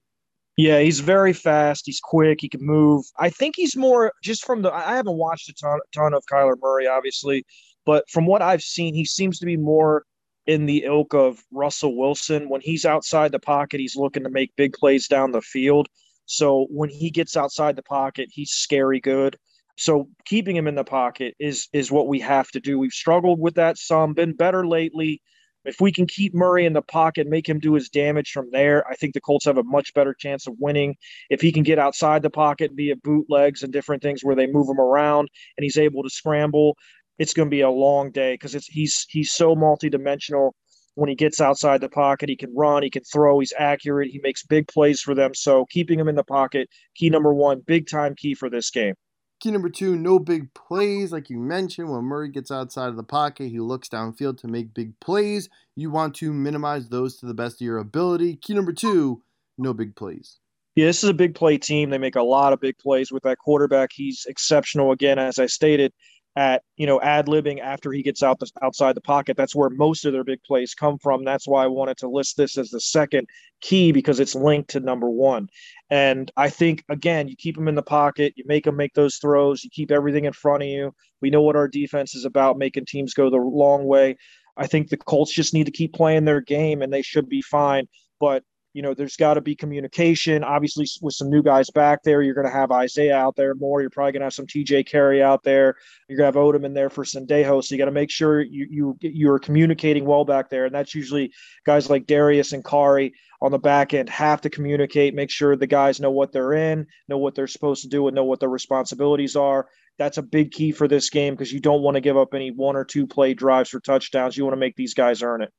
Yeah, 0.56 0.80
he's 0.80 1.00
very 1.00 1.34
fast. 1.34 1.82
He's 1.84 2.00
quick. 2.00 2.40
He 2.40 2.48
can 2.48 2.64
move. 2.64 3.04
I 3.18 3.28
think 3.28 3.56
he's 3.56 3.76
more 3.76 4.12
just 4.22 4.44
from 4.44 4.62
the. 4.62 4.72
I 4.72 4.96
haven't 4.96 5.18
watched 5.18 5.50
a 5.50 5.54
ton, 5.54 5.78
ton 5.92 6.14
of 6.14 6.24
Kyler 6.32 6.54
Murray, 6.60 6.86
obviously, 6.86 7.44
but 7.86 8.04
from 8.10 8.26
what 8.26 8.42
I've 8.42 8.62
seen, 8.62 8.94
he 8.94 9.04
seems 9.04 9.38
to 9.38 9.46
be 9.46 9.56
more 9.56 10.04
in 10.46 10.66
the 10.66 10.84
ilk 10.84 11.14
of 11.14 11.42
Russell 11.52 11.96
Wilson. 11.96 12.48
When 12.48 12.60
he's 12.60 12.84
outside 12.84 13.32
the 13.32 13.38
pocket, 13.38 13.80
he's 13.80 13.96
looking 13.96 14.24
to 14.24 14.30
make 14.30 14.54
big 14.56 14.74
plays 14.74 15.08
down 15.08 15.32
the 15.32 15.40
field. 15.40 15.88
So 16.26 16.66
when 16.70 16.90
he 16.90 17.10
gets 17.10 17.36
outside 17.36 17.76
the 17.76 17.82
pocket, 17.82 18.28
he's 18.32 18.50
scary 18.50 19.00
good. 19.00 19.36
So 19.78 20.08
keeping 20.24 20.56
him 20.56 20.66
in 20.66 20.74
the 20.74 20.84
pocket 20.84 21.34
is 21.38 21.68
is 21.72 21.92
what 21.92 22.08
we 22.08 22.20
have 22.20 22.50
to 22.52 22.60
do. 22.60 22.78
We've 22.78 22.92
struggled 22.92 23.40
with 23.40 23.54
that 23.54 23.78
some, 23.78 24.14
been 24.14 24.34
better 24.34 24.66
lately. 24.66 25.22
If 25.64 25.80
we 25.80 25.90
can 25.90 26.06
keep 26.06 26.32
Murray 26.32 26.64
in 26.64 26.74
the 26.74 26.82
pocket, 26.82 27.26
make 27.26 27.48
him 27.48 27.58
do 27.58 27.74
his 27.74 27.88
damage 27.88 28.30
from 28.30 28.48
there, 28.52 28.88
I 28.88 28.94
think 28.94 29.14
the 29.14 29.20
Colts 29.20 29.46
have 29.46 29.58
a 29.58 29.64
much 29.64 29.92
better 29.94 30.14
chance 30.14 30.46
of 30.46 30.54
winning. 30.60 30.94
If 31.28 31.40
he 31.40 31.50
can 31.50 31.64
get 31.64 31.78
outside 31.78 32.22
the 32.22 32.30
pocket 32.30 32.70
via 32.74 32.94
bootlegs 32.96 33.64
and 33.64 33.72
different 33.72 34.00
things 34.00 34.22
where 34.22 34.36
they 34.36 34.46
move 34.46 34.68
him 34.68 34.78
around 34.78 35.28
and 35.56 35.64
he's 35.64 35.76
able 35.76 36.04
to 36.04 36.10
scramble, 36.10 36.76
it's 37.18 37.34
going 37.34 37.48
to 37.48 37.50
be 37.50 37.62
a 37.62 37.70
long 37.70 38.10
day 38.10 38.34
because 38.34 38.54
it's 38.54 38.66
he's 38.66 39.06
he's 39.08 39.32
so 39.32 39.54
multidimensional. 39.54 40.52
When 40.94 41.10
he 41.10 41.14
gets 41.14 41.42
outside 41.42 41.82
the 41.82 41.90
pocket, 41.90 42.30
he 42.30 42.36
can 42.36 42.54
run, 42.56 42.82
he 42.82 42.88
can 42.88 43.04
throw, 43.04 43.38
he's 43.38 43.52
accurate, 43.58 44.10
he 44.10 44.18
makes 44.22 44.42
big 44.42 44.66
plays 44.66 45.02
for 45.02 45.14
them. 45.14 45.34
So 45.34 45.66
keeping 45.68 46.00
him 46.00 46.08
in 46.08 46.14
the 46.14 46.24
pocket, 46.24 46.70
key 46.94 47.10
number 47.10 47.34
one, 47.34 47.60
big 47.60 47.86
time 47.86 48.14
key 48.16 48.34
for 48.34 48.48
this 48.48 48.70
game. 48.70 48.94
Key 49.38 49.50
number 49.50 49.68
two, 49.68 49.96
no 49.96 50.18
big 50.18 50.54
plays. 50.54 51.12
Like 51.12 51.28
you 51.28 51.38
mentioned, 51.38 51.90
when 51.90 52.04
Murray 52.04 52.30
gets 52.30 52.50
outside 52.50 52.88
of 52.88 52.96
the 52.96 53.02
pocket, 53.02 53.48
he 53.48 53.60
looks 53.60 53.90
downfield 53.90 54.38
to 54.38 54.48
make 54.48 54.72
big 54.72 54.98
plays. 54.98 55.50
You 55.74 55.90
want 55.90 56.14
to 56.16 56.32
minimize 56.32 56.88
those 56.88 57.16
to 57.18 57.26
the 57.26 57.34
best 57.34 57.60
of 57.60 57.66
your 57.66 57.76
ability. 57.76 58.36
Key 58.36 58.54
number 58.54 58.72
two, 58.72 59.22
no 59.58 59.74
big 59.74 59.94
plays. 59.94 60.38
Yeah, 60.76 60.86
this 60.86 61.04
is 61.04 61.10
a 61.10 61.14
big 61.14 61.34
play 61.34 61.58
team. 61.58 61.90
They 61.90 61.98
make 61.98 62.16
a 62.16 62.22
lot 62.22 62.54
of 62.54 62.60
big 62.60 62.78
plays 62.78 63.12
with 63.12 63.24
that 63.24 63.38
quarterback. 63.38 63.90
He's 63.92 64.24
exceptional 64.26 64.92
again, 64.92 65.18
as 65.18 65.38
I 65.38 65.46
stated 65.46 65.92
at 66.36 66.62
you 66.76 66.86
know 66.86 67.00
ad 67.00 67.26
libbing 67.26 67.60
after 67.60 67.90
he 67.90 68.02
gets 68.02 68.22
out 68.22 68.38
the, 68.38 68.50
outside 68.62 68.94
the 68.94 69.00
pocket. 69.00 69.36
That's 69.36 69.54
where 69.54 69.70
most 69.70 70.04
of 70.04 70.12
their 70.12 70.24
big 70.24 70.42
plays 70.42 70.74
come 70.74 70.98
from. 70.98 71.24
That's 71.24 71.48
why 71.48 71.64
I 71.64 71.68
wanted 71.68 71.96
to 71.98 72.08
list 72.08 72.36
this 72.36 72.58
as 72.58 72.70
the 72.70 72.80
second 72.80 73.26
key 73.62 73.90
because 73.90 74.20
it's 74.20 74.34
linked 74.34 74.70
to 74.70 74.80
number 74.80 75.08
one. 75.08 75.48
And 75.90 76.30
I 76.36 76.50
think 76.50 76.84
again, 76.88 77.28
you 77.28 77.36
keep 77.36 77.56
him 77.56 77.68
in 77.68 77.74
the 77.74 77.82
pocket, 77.82 78.34
you 78.36 78.44
make 78.46 78.66
him 78.66 78.76
make 78.76 78.94
those 78.94 79.16
throws, 79.16 79.64
you 79.64 79.70
keep 79.70 79.90
everything 79.90 80.26
in 80.26 80.32
front 80.32 80.62
of 80.62 80.68
you. 80.68 80.94
We 81.22 81.30
know 81.30 81.42
what 81.42 81.56
our 81.56 81.68
defense 81.68 82.14
is 82.14 82.26
about, 82.26 82.58
making 82.58 82.84
teams 82.86 83.14
go 83.14 83.30
the 83.30 83.38
long 83.38 83.86
way. 83.86 84.16
I 84.56 84.66
think 84.66 84.88
the 84.88 84.96
Colts 84.96 85.32
just 85.32 85.54
need 85.54 85.66
to 85.66 85.72
keep 85.72 85.92
playing 85.92 86.24
their 86.24 86.40
game, 86.40 86.82
and 86.82 86.92
they 86.92 87.02
should 87.02 87.28
be 87.28 87.42
fine. 87.42 87.88
But 88.20 88.42
you 88.76 88.82
know, 88.82 88.92
there's 88.92 89.16
got 89.16 89.34
to 89.34 89.40
be 89.40 89.56
communication. 89.56 90.44
Obviously, 90.44 90.86
with 91.00 91.14
some 91.14 91.30
new 91.30 91.42
guys 91.42 91.70
back 91.70 92.02
there, 92.02 92.20
you're 92.20 92.34
going 92.34 92.46
to 92.46 92.52
have 92.52 92.70
Isaiah 92.70 93.16
out 93.16 93.34
there 93.34 93.54
more. 93.54 93.80
You're 93.80 93.88
probably 93.88 94.12
going 94.12 94.20
to 94.20 94.26
have 94.26 94.34
some 94.34 94.46
TJ 94.46 94.86
Carrie 94.86 95.22
out 95.22 95.42
there. 95.42 95.76
You're 96.06 96.18
going 96.18 96.30
to 96.30 96.38
have 96.38 96.44
Odum 96.44 96.66
in 96.66 96.74
there 96.74 96.90
for 96.90 97.02
Sendejo. 97.02 97.64
So 97.64 97.74
you 97.74 97.78
got 97.78 97.86
to 97.86 97.90
make 97.90 98.10
sure 98.10 98.42
you 98.42 98.66
you 98.70 98.98
you're 99.00 99.38
communicating 99.38 100.04
well 100.04 100.26
back 100.26 100.50
there, 100.50 100.66
and 100.66 100.74
that's 100.74 100.94
usually 100.94 101.32
guys 101.64 101.88
like 101.88 102.06
Darius 102.06 102.52
and 102.52 102.62
Khari 102.62 103.12
on 103.40 103.50
the 103.50 103.58
back 103.58 103.94
end 103.94 104.10
have 104.10 104.42
to 104.42 104.50
communicate, 104.50 105.14
make 105.14 105.30
sure 105.30 105.56
the 105.56 105.66
guys 105.66 105.98
know 105.98 106.10
what 106.10 106.32
they're 106.32 106.52
in, 106.52 106.86
know 107.08 107.16
what 107.16 107.34
they're 107.34 107.46
supposed 107.46 107.80
to 107.84 107.88
do, 107.88 108.08
and 108.08 108.14
know 108.14 108.24
what 108.24 108.40
their 108.40 108.50
responsibilities 108.50 109.36
are. 109.36 109.68
That's 109.98 110.18
a 110.18 110.22
big 110.22 110.50
key 110.50 110.72
for 110.72 110.86
this 110.86 111.08
game 111.08 111.32
because 111.32 111.50
you 111.50 111.60
don't 111.60 111.80
want 111.80 111.94
to 111.94 112.02
give 112.02 112.18
up 112.18 112.34
any 112.34 112.50
one 112.50 112.76
or 112.76 112.84
two 112.84 113.06
play 113.06 113.32
drives 113.32 113.70
for 113.70 113.80
touchdowns. 113.80 114.36
You 114.36 114.44
want 114.44 114.52
to 114.52 114.60
make 114.60 114.76
these 114.76 114.92
guys 114.92 115.22
earn 115.22 115.40
it. 115.40 115.50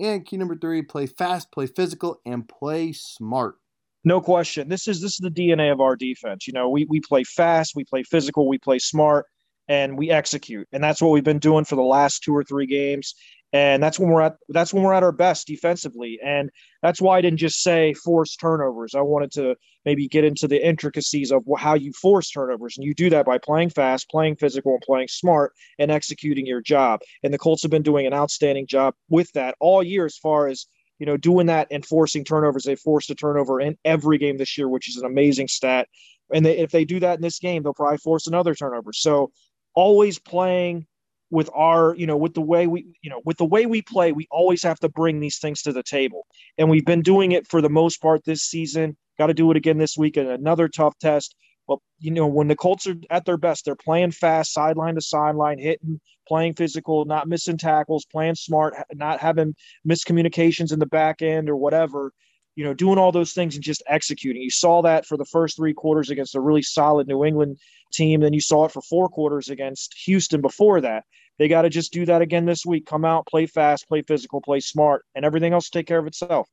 And 0.00 0.24
key 0.24 0.38
number 0.38 0.56
three, 0.56 0.82
play 0.82 1.06
fast, 1.06 1.52
play 1.52 1.66
physical, 1.66 2.20
and 2.24 2.48
play 2.48 2.92
smart. 2.92 3.56
No 4.02 4.20
question. 4.20 4.68
This 4.70 4.88
is 4.88 5.02
this 5.02 5.12
is 5.12 5.18
the 5.18 5.30
DNA 5.30 5.70
of 5.70 5.80
our 5.80 5.94
defense. 5.94 6.46
You 6.46 6.54
know, 6.54 6.70
we 6.70 6.86
we 6.86 7.00
play 7.00 7.22
fast, 7.22 7.76
we 7.76 7.84
play 7.84 8.02
physical, 8.02 8.48
we 8.48 8.58
play 8.58 8.78
smart, 8.78 9.26
and 9.68 9.98
we 9.98 10.10
execute. 10.10 10.66
And 10.72 10.82
that's 10.82 11.02
what 11.02 11.10
we've 11.10 11.22
been 11.22 11.38
doing 11.38 11.66
for 11.66 11.76
the 11.76 11.82
last 11.82 12.22
two 12.22 12.34
or 12.34 12.42
three 12.42 12.66
games 12.66 13.14
and 13.52 13.82
that's 13.82 13.98
when 13.98 14.10
we're 14.10 14.20
at 14.20 14.36
that's 14.48 14.72
when 14.72 14.82
we're 14.82 14.92
at 14.92 15.02
our 15.02 15.12
best 15.12 15.46
defensively. 15.46 16.18
And 16.24 16.50
that's 16.82 17.00
why 17.00 17.18
i 17.18 17.20
didn't 17.20 17.38
just 17.38 17.62
say 17.62 17.94
force 17.94 18.36
turnovers. 18.36 18.94
I 18.94 19.00
wanted 19.00 19.32
to 19.32 19.56
maybe 19.84 20.06
get 20.08 20.24
into 20.24 20.46
the 20.46 20.64
intricacies 20.64 21.32
of 21.32 21.42
how 21.58 21.74
you 21.74 21.92
force 21.92 22.30
turnovers. 22.30 22.76
And 22.76 22.84
you 22.84 22.94
do 22.94 23.10
that 23.10 23.26
by 23.26 23.38
playing 23.38 23.70
fast 23.70 24.08
playing 24.10 24.36
physical 24.36 24.74
and 24.74 24.82
playing 24.82 25.08
smart 25.08 25.52
and 25.78 25.90
executing 25.90 26.46
your 26.46 26.60
job. 26.60 27.00
And 27.24 27.34
the 27.34 27.38
colts 27.38 27.62
have 27.62 27.70
been 27.70 27.82
doing 27.82 28.06
an 28.06 28.14
outstanding 28.14 28.66
job 28.66 28.94
with 29.08 29.32
that 29.32 29.56
all 29.60 29.82
year 29.82 30.06
as 30.06 30.16
far 30.16 30.46
as 30.46 30.66
you 30.98 31.06
know 31.06 31.16
doing 31.16 31.46
that 31.46 31.66
and 31.70 31.84
forcing 31.84 32.24
turnovers. 32.24 32.62
They 32.64 32.76
forced 32.76 33.10
a 33.10 33.14
turnover 33.16 33.60
in 33.60 33.76
every 33.84 34.18
game 34.18 34.38
this 34.38 34.56
year 34.56 34.68
which 34.68 34.88
is 34.88 34.96
an 34.96 35.06
amazing 35.06 35.48
stat. 35.48 35.88
And 36.32 36.46
they, 36.46 36.58
if 36.58 36.70
they 36.70 36.84
do 36.84 37.00
that 37.00 37.16
in 37.16 37.22
this 37.22 37.40
game 37.40 37.64
they'll 37.64 37.74
probably 37.74 37.98
force 37.98 38.28
another 38.28 38.54
turnover. 38.54 38.92
So 38.92 39.32
always 39.74 40.18
playing 40.18 40.86
with 41.30 41.48
our 41.54 41.94
you 41.96 42.06
know 42.06 42.16
with 42.16 42.34
the 42.34 42.40
way 42.40 42.66
we 42.66 42.86
you 43.02 43.10
know 43.10 43.20
with 43.24 43.36
the 43.36 43.44
way 43.44 43.66
we 43.66 43.82
play 43.82 44.12
we 44.12 44.26
always 44.30 44.62
have 44.62 44.78
to 44.78 44.88
bring 44.88 45.20
these 45.20 45.38
things 45.38 45.62
to 45.62 45.72
the 45.72 45.82
table 45.82 46.26
and 46.58 46.68
we've 46.68 46.84
been 46.84 47.02
doing 47.02 47.32
it 47.32 47.46
for 47.46 47.60
the 47.60 47.68
most 47.68 48.00
part 48.02 48.24
this 48.24 48.42
season 48.42 48.96
got 49.18 49.28
to 49.28 49.34
do 49.34 49.50
it 49.50 49.56
again 49.56 49.78
this 49.78 49.96
week 49.96 50.16
and 50.16 50.28
another 50.28 50.68
tough 50.68 50.98
test 50.98 51.34
but 51.70 51.78
you 52.00 52.10
know, 52.10 52.26
when 52.26 52.48
the 52.48 52.56
Colts 52.56 52.88
are 52.88 52.96
at 53.10 53.24
their 53.24 53.36
best, 53.36 53.64
they're 53.64 53.76
playing 53.76 54.10
fast, 54.10 54.52
sideline 54.52 54.96
to 54.96 55.00
sideline, 55.00 55.60
hitting, 55.60 56.00
playing 56.26 56.54
physical, 56.54 57.04
not 57.04 57.28
missing 57.28 57.56
tackles, 57.56 58.04
playing 58.04 58.34
smart, 58.34 58.74
not 58.92 59.20
having 59.20 59.54
miscommunications 59.88 60.72
in 60.72 60.80
the 60.80 60.86
back 60.86 61.22
end 61.22 61.48
or 61.48 61.54
whatever. 61.54 62.12
You 62.56 62.64
know, 62.64 62.74
doing 62.74 62.98
all 62.98 63.12
those 63.12 63.34
things 63.34 63.54
and 63.54 63.62
just 63.62 63.84
executing. 63.86 64.42
You 64.42 64.50
saw 64.50 64.82
that 64.82 65.06
for 65.06 65.16
the 65.16 65.24
first 65.24 65.56
three 65.56 65.72
quarters 65.72 66.10
against 66.10 66.34
a 66.34 66.40
really 66.40 66.62
solid 66.62 67.06
New 67.06 67.24
England 67.24 67.58
team. 67.92 68.20
Then 68.20 68.32
you 68.32 68.40
saw 68.40 68.64
it 68.64 68.72
for 68.72 68.82
four 68.82 69.08
quarters 69.08 69.48
against 69.48 69.94
Houston 70.06 70.40
before 70.40 70.80
that. 70.80 71.04
They 71.40 71.48
got 71.48 71.62
to 71.62 71.70
just 71.70 71.90
do 71.90 72.04
that 72.04 72.20
again 72.20 72.44
this 72.44 72.66
week. 72.66 72.84
Come 72.84 73.06
out, 73.06 73.26
play 73.26 73.46
fast, 73.46 73.88
play 73.88 74.02
physical, 74.02 74.42
play 74.42 74.60
smart, 74.60 75.06
and 75.14 75.24
everything 75.24 75.54
else 75.54 75.70
take 75.70 75.86
care 75.86 75.98
of 75.98 76.06
itself. 76.06 76.46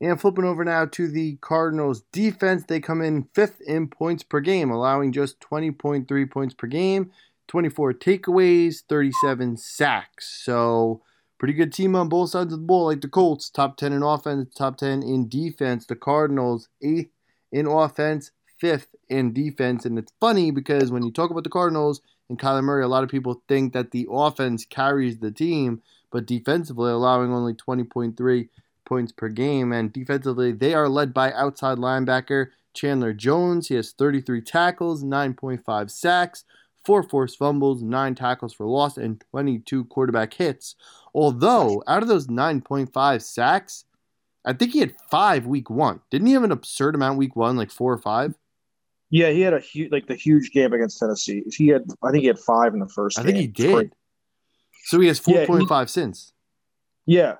And 0.00 0.20
flipping 0.20 0.44
over 0.44 0.64
now 0.64 0.86
to 0.86 1.06
the 1.06 1.36
Cardinals 1.36 2.02
defense, 2.12 2.64
they 2.66 2.80
come 2.80 3.00
in 3.00 3.28
fifth 3.32 3.60
in 3.60 3.86
points 3.86 4.24
per 4.24 4.40
game, 4.40 4.72
allowing 4.72 5.12
just 5.12 5.38
20.3 5.38 6.28
points 6.28 6.52
per 6.52 6.66
game, 6.66 7.12
24 7.46 7.94
takeaways, 7.94 8.78
37 8.88 9.56
sacks. 9.56 10.42
So, 10.44 11.02
pretty 11.38 11.54
good 11.54 11.72
team 11.72 11.94
on 11.94 12.08
both 12.08 12.30
sides 12.30 12.52
of 12.52 12.58
the 12.58 12.66
ball, 12.66 12.86
like 12.86 13.02
the 13.02 13.08
Colts, 13.08 13.48
top 13.48 13.76
10 13.76 13.92
in 13.92 14.02
offense, 14.02 14.52
top 14.52 14.78
10 14.78 15.04
in 15.04 15.28
defense. 15.28 15.86
The 15.86 15.94
Cardinals, 15.94 16.68
eighth 16.82 17.12
in 17.52 17.68
offense, 17.68 18.32
fifth 18.58 18.88
in 19.08 19.32
defense. 19.32 19.86
And 19.86 19.96
it's 19.96 20.12
funny 20.20 20.50
because 20.50 20.90
when 20.90 21.04
you 21.04 21.12
talk 21.12 21.30
about 21.30 21.44
the 21.44 21.50
Cardinals, 21.50 22.00
and 22.28 22.38
Kyler 22.38 22.64
Murray, 22.64 22.82
a 22.82 22.88
lot 22.88 23.04
of 23.04 23.10
people 23.10 23.42
think 23.48 23.72
that 23.72 23.90
the 23.90 24.06
offense 24.10 24.64
carries 24.64 25.18
the 25.18 25.30
team, 25.30 25.82
but 26.10 26.26
defensively 26.26 26.90
allowing 26.90 27.32
only 27.32 27.54
20.3 27.54 28.48
points 28.84 29.12
per 29.12 29.28
game. 29.28 29.72
And 29.72 29.92
defensively, 29.92 30.52
they 30.52 30.74
are 30.74 30.88
led 30.88 31.12
by 31.12 31.32
outside 31.32 31.78
linebacker 31.78 32.48
Chandler 32.72 33.12
Jones. 33.12 33.68
He 33.68 33.74
has 33.74 33.92
33 33.92 34.40
tackles, 34.40 35.04
9.5 35.04 35.90
sacks, 35.90 36.44
4 36.84 37.02
forced 37.02 37.38
fumbles, 37.38 37.82
9 37.82 38.14
tackles 38.14 38.52
for 38.52 38.66
loss, 38.66 38.96
and 38.96 39.22
22 39.30 39.84
quarterback 39.86 40.34
hits. 40.34 40.76
Although, 41.14 41.82
out 41.86 42.02
of 42.02 42.08
those 42.08 42.26
9.5 42.26 43.22
sacks, 43.22 43.84
I 44.44 44.52
think 44.52 44.72
he 44.72 44.80
had 44.80 44.94
five 45.10 45.46
week 45.46 45.70
one. 45.70 46.00
Didn't 46.10 46.26
he 46.26 46.34
have 46.34 46.44
an 46.44 46.52
absurd 46.52 46.94
amount 46.94 47.18
week 47.18 47.34
one, 47.34 47.56
like 47.56 47.70
four 47.70 47.92
or 47.92 47.98
five? 47.98 48.34
Yeah, 49.14 49.30
he 49.30 49.42
had 49.42 49.54
a 49.54 49.60
huge, 49.60 49.92
like 49.92 50.08
the 50.08 50.16
huge 50.16 50.50
game 50.50 50.72
against 50.72 50.98
Tennessee. 50.98 51.44
He 51.56 51.68
had, 51.68 51.84
I 52.02 52.10
think 52.10 52.22
he 52.22 52.26
had 52.26 52.40
five 52.40 52.74
in 52.74 52.80
the 52.80 52.88
first. 52.88 53.16
I 53.16 53.22
think 53.22 53.36
he 53.36 53.46
did. 53.46 53.92
So 54.86 54.98
he 54.98 55.06
has 55.06 55.20
four 55.20 55.46
point 55.46 55.62
yeah, 55.62 55.68
five 55.68 55.88
since. 55.88 56.32
Yeah, 57.06 57.34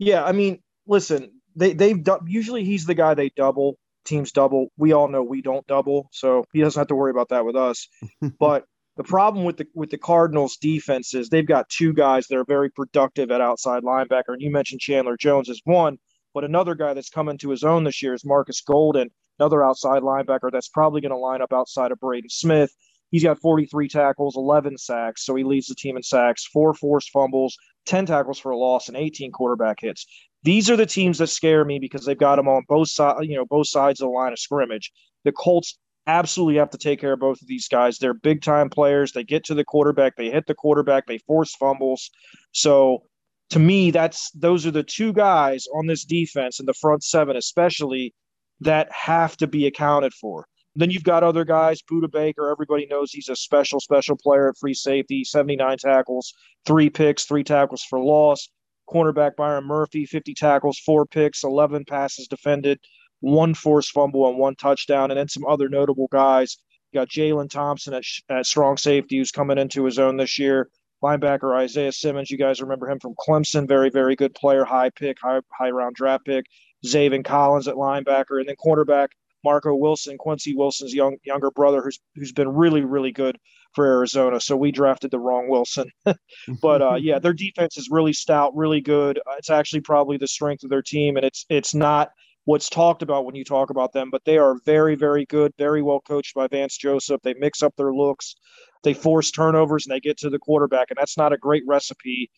yeah. 0.00 0.24
I 0.24 0.32
mean, 0.32 0.58
listen, 0.88 1.30
they 1.54 1.72
they've 1.72 2.04
usually 2.26 2.64
he's 2.64 2.84
the 2.84 2.96
guy 2.96 3.14
they 3.14 3.28
double. 3.28 3.78
Teams 4.04 4.32
double. 4.32 4.72
We 4.76 4.92
all 4.92 5.06
know 5.06 5.22
we 5.22 5.40
don't 5.40 5.64
double, 5.68 6.08
so 6.10 6.46
he 6.52 6.62
doesn't 6.62 6.80
have 6.80 6.88
to 6.88 6.96
worry 6.96 7.12
about 7.12 7.28
that 7.28 7.44
with 7.44 7.54
us. 7.54 7.86
but 8.40 8.64
the 8.96 9.04
problem 9.04 9.44
with 9.44 9.58
the 9.58 9.68
with 9.72 9.90
the 9.90 9.98
Cardinals 9.98 10.56
defense 10.56 11.14
is 11.14 11.28
they've 11.28 11.46
got 11.46 11.68
two 11.68 11.92
guys 11.92 12.26
that 12.26 12.38
are 12.38 12.44
very 12.44 12.70
productive 12.70 13.30
at 13.30 13.40
outside 13.40 13.84
linebacker, 13.84 14.30
and 14.30 14.42
you 14.42 14.50
mentioned 14.50 14.80
Chandler 14.80 15.16
Jones 15.16 15.48
as 15.48 15.60
one, 15.62 15.98
but 16.34 16.44
another 16.44 16.74
guy 16.74 16.94
that's 16.94 17.10
coming 17.10 17.38
to 17.38 17.50
his 17.50 17.64
own 17.64 17.84
this 17.84 18.02
year 18.02 18.14
is 18.14 18.24
Markus 18.24 18.60
Golden, 18.60 19.10
another 19.38 19.64
outside 19.64 20.02
linebacker 20.02 20.50
that's 20.52 20.68
probably 20.68 21.00
going 21.00 21.10
to 21.10 21.16
line 21.16 21.42
up 21.42 21.52
outside 21.52 21.92
of 21.92 22.00
Braden 22.00 22.30
Smith. 22.30 22.74
He's 23.10 23.24
got 23.24 23.40
43 23.40 23.88
tackles, 23.88 24.36
11 24.36 24.78
sacks, 24.78 25.24
so 25.24 25.34
he 25.34 25.42
leads 25.42 25.66
the 25.66 25.74
team 25.74 25.96
in 25.96 26.02
sacks, 26.02 26.46
four 26.46 26.74
forced 26.74 27.10
fumbles, 27.10 27.56
10 27.86 28.06
tackles 28.06 28.38
for 28.38 28.50
a 28.50 28.56
loss, 28.56 28.88
and 28.88 28.96
18 28.96 29.32
quarterback 29.32 29.78
hits. 29.80 30.06
These 30.42 30.70
are 30.70 30.76
the 30.76 30.86
teams 30.86 31.18
that 31.18 31.26
scare 31.26 31.64
me 31.64 31.78
because 31.78 32.04
they've 32.04 32.16
got 32.16 32.36
them 32.36 32.48
on 32.48 32.62
both 32.68 32.88
sides, 32.88 33.26
you 33.26 33.36
know, 33.36 33.44
both 33.44 33.68
sides 33.68 34.00
of 34.00 34.06
the 34.06 34.12
line 34.12 34.32
of 34.32 34.38
scrimmage. 34.38 34.92
The 35.24 35.32
Colts 35.32 35.78
absolutely 36.06 36.58
have 36.58 36.70
to 36.70 36.78
take 36.78 37.00
care 37.00 37.12
of 37.12 37.20
both 37.20 37.42
of 37.42 37.48
these 37.48 37.68
guys. 37.68 37.98
They're 37.98 38.14
big 38.14 38.42
time 38.42 38.70
players. 38.70 39.12
They 39.12 39.24
get 39.24 39.44
to 39.44 39.54
the 39.54 39.64
quarterback, 39.64 40.16
they 40.16 40.30
hit 40.30 40.46
the 40.46 40.54
quarterback, 40.54 41.06
they 41.06 41.18
force 41.18 41.54
fumbles. 41.54 42.10
So 42.52 43.04
to 43.50 43.58
me, 43.58 43.90
that's 43.90 44.30
those 44.30 44.64
are 44.64 44.70
the 44.70 44.82
two 44.82 45.12
guys 45.12 45.66
on 45.74 45.86
this 45.86 46.04
defense 46.04 46.60
in 46.60 46.66
the 46.66 46.74
front 46.74 47.02
seven, 47.04 47.36
especially 47.36 48.14
that 48.60 48.90
have 48.92 49.36
to 49.38 49.46
be 49.46 49.66
accounted 49.66 50.14
for. 50.14 50.46
Then 50.76 50.90
you've 50.90 51.02
got 51.04 51.24
other 51.24 51.44
guys, 51.44 51.82
Budda 51.82 52.10
Baker. 52.10 52.48
Everybody 52.48 52.86
knows 52.86 53.10
he's 53.10 53.28
a 53.28 53.34
special, 53.34 53.80
special 53.80 54.16
player 54.16 54.48
at 54.48 54.56
free 54.56 54.74
safety. 54.74 55.24
79 55.24 55.78
tackles, 55.78 56.32
three 56.64 56.88
picks, 56.88 57.24
three 57.24 57.42
tackles 57.42 57.82
for 57.82 57.98
loss. 57.98 58.48
Cornerback 58.88 59.36
Byron 59.36 59.64
Murphy, 59.64 60.04
50 60.06 60.34
tackles, 60.34 60.78
four 60.78 61.06
picks, 61.06 61.44
11 61.44 61.84
passes 61.84 62.26
defended, 62.28 62.78
one 63.20 63.54
forced 63.54 63.92
fumble, 63.92 64.28
and 64.28 64.38
one 64.38 64.56
touchdown. 64.56 65.10
And 65.10 65.18
then 65.18 65.28
some 65.28 65.44
other 65.46 65.68
notable 65.68 66.08
guys. 66.12 66.56
You 66.92 67.00
got 67.00 67.08
Jalen 67.08 67.50
Thompson 67.50 67.94
at, 67.94 68.04
at 68.28 68.46
strong 68.46 68.76
safety, 68.76 69.18
who's 69.18 69.30
coming 69.30 69.58
into 69.58 69.84
his 69.84 69.98
own 69.98 70.16
this 70.16 70.38
year. 70.38 70.70
Linebacker 71.02 71.56
Isaiah 71.56 71.92
Simmons, 71.92 72.30
you 72.30 72.38
guys 72.38 72.60
remember 72.60 72.88
him 72.88 72.98
from 73.00 73.14
Clemson, 73.14 73.66
very, 73.66 73.90
very 73.90 74.16
good 74.16 74.34
player, 74.34 74.64
high 74.64 74.90
pick, 74.90 75.16
high, 75.22 75.40
high 75.52 75.70
round 75.70 75.96
draft 75.96 76.26
pick. 76.26 76.44
Zaven 76.84 77.24
Collins 77.24 77.68
at 77.68 77.74
linebacker, 77.74 78.38
and 78.38 78.48
then 78.48 78.56
cornerback 78.56 79.08
Marco 79.44 79.74
Wilson, 79.74 80.18
Quincy 80.18 80.54
Wilson's 80.54 80.94
young 80.94 81.16
younger 81.24 81.50
brother, 81.50 81.82
who's 81.82 81.98
who's 82.14 82.32
been 82.32 82.48
really 82.48 82.82
really 82.82 83.12
good 83.12 83.38
for 83.74 83.86
Arizona. 83.86 84.40
So 84.40 84.56
we 84.56 84.72
drafted 84.72 85.10
the 85.10 85.18
wrong 85.18 85.48
Wilson, 85.48 85.90
but 86.62 86.82
uh, 86.82 86.96
yeah, 86.96 87.18
their 87.18 87.32
defense 87.32 87.76
is 87.76 87.88
really 87.90 88.12
stout, 88.12 88.54
really 88.56 88.80
good. 88.80 89.18
Uh, 89.18 89.34
it's 89.38 89.50
actually 89.50 89.80
probably 89.80 90.16
the 90.16 90.28
strength 90.28 90.64
of 90.64 90.70
their 90.70 90.82
team, 90.82 91.16
and 91.16 91.24
it's 91.24 91.46
it's 91.48 91.74
not 91.74 92.10
what's 92.44 92.70
talked 92.70 93.02
about 93.02 93.26
when 93.26 93.34
you 93.34 93.44
talk 93.44 93.70
about 93.70 93.92
them, 93.92 94.10
but 94.10 94.24
they 94.24 94.38
are 94.38 94.56
very 94.64 94.94
very 94.94 95.26
good, 95.26 95.52
very 95.58 95.82
well 95.82 96.00
coached 96.00 96.34
by 96.34 96.46
Vance 96.46 96.76
Joseph. 96.76 97.20
They 97.22 97.34
mix 97.34 97.62
up 97.62 97.74
their 97.76 97.92
looks, 97.92 98.34
they 98.82 98.94
force 98.94 99.30
turnovers, 99.30 99.86
and 99.86 99.94
they 99.94 100.00
get 100.00 100.18
to 100.18 100.30
the 100.30 100.38
quarterback, 100.38 100.90
and 100.90 100.98
that's 100.98 101.16
not 101.16 101.32
a 101.32 101.38
great 101.38 101.62
recipe 101.66 102.30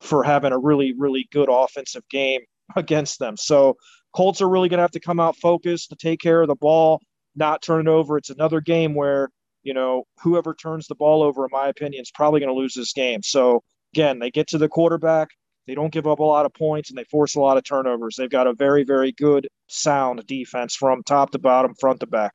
for 0.00 0.22
having 0.22 0.52
a 0.52 0.58
really 0.58 0.94
really 0.96 1.28
good 1.32 1.48
offensive 1.50 2.08
game 2.10 2.40
against 2.76 3.18
them. 3.18 3.36
So 3.36 3.76
Colts 4.12 4.40
are 4.40 4.48
really 4.48 4.68
going 4.68 4.78
to 4.78 4.82
have 4.82 4.90
to 4.92 5.00
come 5.00 5.20
out 5.20 5.36
focused 5.36 5.90
to 5.90 5.96
take 5.96 6.20
care 6.20 6.42
of 6.42 6.48
the 6.48 6.56
ball, 6.56 7.00
not 7.36 7.62
turn 7.62 7.86
it 7.86 7.90
over. 7.90 8.16
It's 8.16 8.30
another 8.30 8.60
game 8.60 8.94
where, 8.94 9.28
you 9.62 9.74
know, 9.74 10.04
whoever 10.22 10.54
turns 10.54 10.86
the 10.86 10.94
ball 10.94 11.22
over, 11.22 11.44
in 11.44 11.50
my 11.52 11.68
opinion, 11.68 12.02
is 12.02 12.10
probably 12.10 12.40
going 12.40 12.52
to 12.52 12.58
lose 12.58 12.74
this 12.74 12.92
game. 12.92 13.22
So 13.22 13.62
again, 13.94 14.18
they 14.18 14.30
get 14.30 14.48
to 14.48 14.58
the 14.58 14.68
quarterback. 14.68 15.28
They 15.66 15.74
don't 15.74 15.92
give 15.92 16.06
up 16.06 16.18
a 16.18 16.24
lot 16.24 16.46
of 16.46 16.54
points 16.54 16.90
and 16.90 16.98
they 16.98 17.04
force 17.04 17.36
a 17.36 17.40
lot 17.40 17.56
of 17.56 17.64
turnovers. 17.64 18.16
They've 18.16 18.28
got 18.28 18.48
a 18.48 18.54
very, 18.54 18.82
very 18.82 19.12
good, 19.12 19.46
sound 19.68 20.26
defense 20.26 20.74
from 20.74 21.02
top 21.04 21.30
to 21.30 21.38
bottom, 21.38 21.74
front 21.78 22.00
to 22.00 22.06
back. 22.06 22.32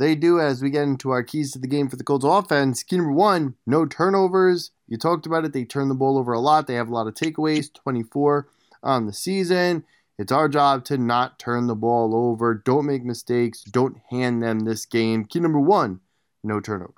They 0.00 0.14
do 0.14 0.40
as 0.40 0.62
we 0.62 0.70
get 0.70 0.84
into 0.84 1.10
our 1.10 1.22
keys 1.22 1.52
to 1.52 1.58
the 1.58 1.68
game 1.68 1.90
for 1.90 1.96
the 1.96 2.04
Colts 2.04 2.24
offense. 2.24 2.82
Key 2.82 2.96
number 2.96 3.12
one, 3.12 3.54
no 3.66 3.84
turnovers. 3.84 4.70
You 4.88 4.96
talked 4.96 5.26
about 5.26 5.44
it. 5.44 5.52
They 5.52 5.66
turn 5.66 5.90
the 5.90 5.94
ball 5.94 6.16
over 6.16 6.32
a 6.32 6.40
lot. 6.40 6.66
They 6.66 6.76
have 6.76 6.88
a 6.88 6.94
lot 6.94 7.06
of 7.06 7.12
takeaways, 7.12 7.70
24 7.74 8.48
on 8.82 9.04
the 9.04 9.12
season. 9.12 9.84
It's 10.18 10.32
our 10.32 10.48
job 10.48 10.86
to 10.86 10.96
not 10.96 11.38
turn 11.38 11.66
the 11.66 11.74
ball 11.74 12.16
over. 12.16 12.54
Don't 12.54 12.86
make 12.86 13.04
mistakes. 13.04 13.62
Don't 13.62 13.98
hand 14.08 14.42
them 14.42 14.60
this 14.60 14.86
game. 14.86 15.26
Key 15.26 15.40
number 15.40 15.60
one 15.60 16.00
no 16.42 16.60
turnovers. 16.60 16.94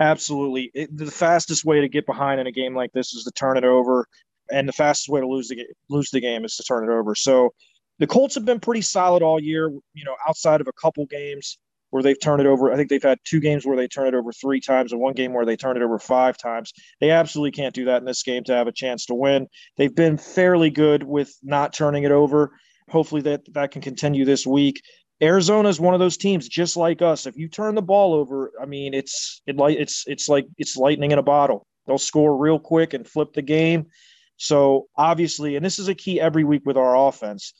Absolutely. 0.00 0.70
It, 0.72 0.96
the 0.96 1.10
fastest 1.10 1.66
way 1.66 1.82
to 1.82 1.88
get 1.88 2.06
behind 2.06 2.40
in 2.40 2.46
a 2.46 2.52
game 2.52 2.74
like 2.74 2.92
this 2.92 3.12
is 3.12 3.24
to 3.24 3.30
turn 3.30 3.58
it 3.58 3.64
over. 3.64 4.06
And 4.50 4.66
the 4.66 4.72
fastest 4.72 5.10
way 5.10 5.20
to 5.20 5.28
lose 5.28 5.48
the, 5.48 5.66
lose 5.90 6.08
the 6.08 6.20
game 6.22 6.46
is 6.46 6.56
to 6.56 6.62
turn 6.62 6.88
it 6.88 6.90
over. 6.90 7.14
So 7.14 7.52
the 7.98 8.06
Colts 8.06 8.36
have 8.36 8.46
been 8.46 8.60
pretty 8.60 8.80
solid 8.80 9.22
all 9.22 9.38
year, 9.38 9.68
you 9.68 10.04
know, 10.06 10.16
outside 10.26 10.62
of 10.62 10.66
a 10.66 10.72
couple 10.72 11.04
games 11.04 11.58
where 11.90 12.02
they've 12.02 12.20
turned 12.20 12.40
it 12.40 12.46
over. 12.46 12.72
I 12.72 12.76
think 12.76 12.90
they've 12.90 13.02
had 13.02 13.18
two 13.24 13.40
games 13.40 13.66
where 13.66 13.76
they 13.76 13.88
turn 13.88 14.08
it 14.08 14.14
over 14.14 14.32
three 14.32 14.60
times 14.60 14.92
and 14.92 15.00
one 15.00 15.14
game 15.14 15.32
where 15.32 15.46
they 15.46 15.56
turn 15.56 15.76
it 15.76 15.82
over 15.82 15.98
five 15.98 16.36
times. 16.36 16.72
They 17.00 17.10
absolutely 17.10 17.52
can't 17.52 17.74
do 17.74 17.86
that 17.86 17.98
in 17.98 18.04
this 18.04 18.22
game 18.22 18.44
to 18.44 18.54
have 18.54 18.66
a 18.66 18.72
chance 18.72 19.06
to 19.06 19.14
win. 19.14 19.48
They've 19.76 19.94
been 19.94 20.18
fairly 20.18 20.70
good 20.70 21.02
with 21.02 21.32
not 21.42 21.72
turning 21.72 22.04
it 22.04 22.12
over. 22.12 22.52
Hopefully 22.90 23.22
that 23.22 23.42
that 23.54 23.70
can 23.70 23.82
continue 23.82 24.24
this 24.24 24.46
week. 24.46 24.80
Arizona 25.20 25.68
is 25.68 25.80
one 25.80 25.94
of 25.94 26.00
those 26.00 26.16
teams 26.16 26.48
just 26.48 26.76
like 26.76 27.02
us. 27.02 27.26
If 27.26 27.36
you 27.36 27.48
turn 27.48 27.74
the 27.74 27.82
ball 27.82 28.14
over, 28.14 28.52
I 28.60 28.66
mean, 28.66 28.94
it's 28.94 29.42
it 29.46 29.56
like 29.56 29.76
it's 29.78 30.04
it's 30.06 30.28
like 30.28 30.46
it's 30.58 30.76
lightning 30.76 31.10
in 31.10 31.18
a 31.18 31.22
bottle. 31.22 31.66
They'll 31.86 31.98
score 31.98 32.36
real 32.36 32.58
quick 32.58 32.94
and 32.94 33.06
flip 33.06 33.32
the 33.32 33.42
game. 33.42 33.86
So 34.36 34.86
obviously, 34.96 35.56
and 35.56 35.64
this 35.64 35.78
is 35.78 35.88
a 35.88 35.94
key 35.94 36.20
every 36.20 36.44
week 36.44 36.62
with 36.64 36.76
our 36.76 37.08
offense 37.08 37.52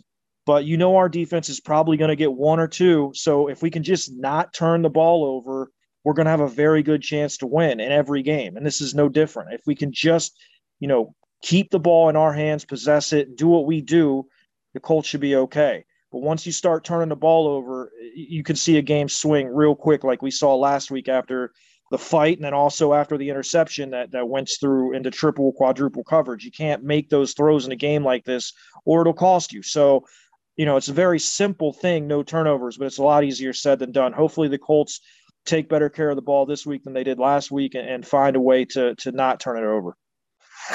but 0.49 0.65
you 0.65 0.79
know 0.79 0.97
our 0.97 1.11
defense 1.11 1.51
is 1.51 1.61
probably 1.61 1.99
going 1.99 2.09
to 2.09 2.17
get 2.17 2.33
one 2.33 2.59
or 2.59 2.67
two. 2.67 3.13
So 3.15 3.49
if 3.49 3.61
we 3.61 3.69
can 3.69 3.83
just 3.83 4.11
not 4.17 4.55
turn 4.55 4.81
the 4.81 4.89
ball 4.89 5.23
over, 5.23 5.71
we're 6.05 6.15
going 6.15 6.25
to 6.25 6.31
have 6.31 6.41
a 6.41 6.49
very 6.49 6.83
good 6.83 7.03
chance 7.03 7.37
to 7.37 7.47
win 7.47 7.81
in 7.81 7.93
every 7.93 8.23
game. 8.23 8.57
And 8.57 8.65
this 8.65 8.81
is 8.81 8.95
no 8.95 9.11
different. 9.11 9.53
If 9.53 9.61
we 9.67 9.75
can 9.75 9.93
just, 9.93 10.39
you 10.81 10.89
know, 10.89 11.15
keep 11.43 11.71
the 11.71 11.79
ball 11.79 12.09
in 12.09 12.17
our 12.17 12.33
hands, 12.33 12.65
possess 12.65 13.13
it, 13.13 13.37
do 13.37 13.47
what 13.47 13.67
we 13.67 13.83
do, 13.83 14.27
the 14.73 14.81
Colts 14.81 15.07
should 15.07 15.21
be 15.21 15.37
okay. 15.37 15.85
But 16.11 16.23
once 16.23 16.47
you 16.47 16.53
start 16.53 16.83
turning 16.83 17.11
the 17.11 17.15
ball 17.15 17.47
over, 17.47 17.93
you 18.15 18.43
can 18.43 18.57
see 18.57 18.79
a 18.79 18.83
game 18.83 19.11
swing 19.11 19.49
real 19.49 19.75
quick, 19.75 20.03
like 20.03 20.23
we 20.23 20.31
saw 20.31 20.55
last 20.57 20.91
week 20.91 21.11
after 21.11 21.53
the 21.91 21.99
fight, 21.99 22.39
and 22.39 22.45
then 22.45 22.55
also 22.55 22.95
after 22.95 23.19
the 23.19 23.29
interception 23.29 23.91
that 23.91 24.13
that 24.13 24.29
went 24.29 24.51
through 24.59 24.95
into 24.95 25.11
triple, 25.11 25.53
quadruple 25.53 26.05
coverage. 26.05 26.45
You 26.45 26.51
can't 26.51 26.83
make 26.85 27.11
those 27.11 27.35
throws 27.35 27.67
in 27.67 27.73
a 27.73 27.77
game 27.77 28.03
like 28.03 28.25
this, 28.25 28.55
or 28.87 29.03
it'll 29.03 29.13
cost 29.13 29.53
you. 29.53 29.63
So 29.63 30.05
you 30.59 30.67
know, 30.67 30.77
it's 30.77 30.89
a 30.89 30.93
very 30.93 31.21
simple 31.21 31.73
thing, 31.73 32.09
no 32.09 32.25
turnovers, 32.25 32.77
but 32.77 32.87
it's 32.87 32.99
a 32.99 33.03
lot 33.03 33.23
easier 33.23 33.53
said 33.53 33.79
than 33.79 33.93
done. 33.93 34.13
Hopefully, 34.13 34.49
the 34.49 34.59
Colts 34.59 35.01
take 35.47 35.69
better 35.69 35.89
care 35.89 36.11
of 36.11 36.17
the 36.17 36.23
ball 36.23 36.45
this 36.45 36.67
week 36.67 36.83
than 36.83 36.93
they 36.93 37.05
did 37.05 37.19
last 37.19 37.51
week 37.51 37.77
and, 37.77 37.89
and 37.89 38.07
find 38.07 38.35
a 38.35 38.41
way 38.41 38.65
to 38.65 38.95
to 38.97 39.13
not 39.13 39.39
turn 39.39 39.57
it 39.57 39.65
over. 39.65 39.97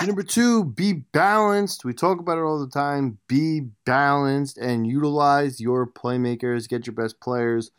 Number 0.03 0.23
two, 0.23 0.63
be 0.63 0.93
balanced. 1.11 1.83
We 1.85 1.93
talk 1.93 2.19
about 2.19 2.37
it 2.37 2.43
all 2.43 2.59
the 2.59 2.71
time. 2.71 3.19
Be 3.27 3.67
balanced 3.85 4.57
and 4.57 4.87
utilize 4.87 5.59
your 5.59 5.85
playmakers. 5.85 6.67
Get 6.67 6.87
your 6.87 6.95
best 6.95 7.19
players 7.19 7.69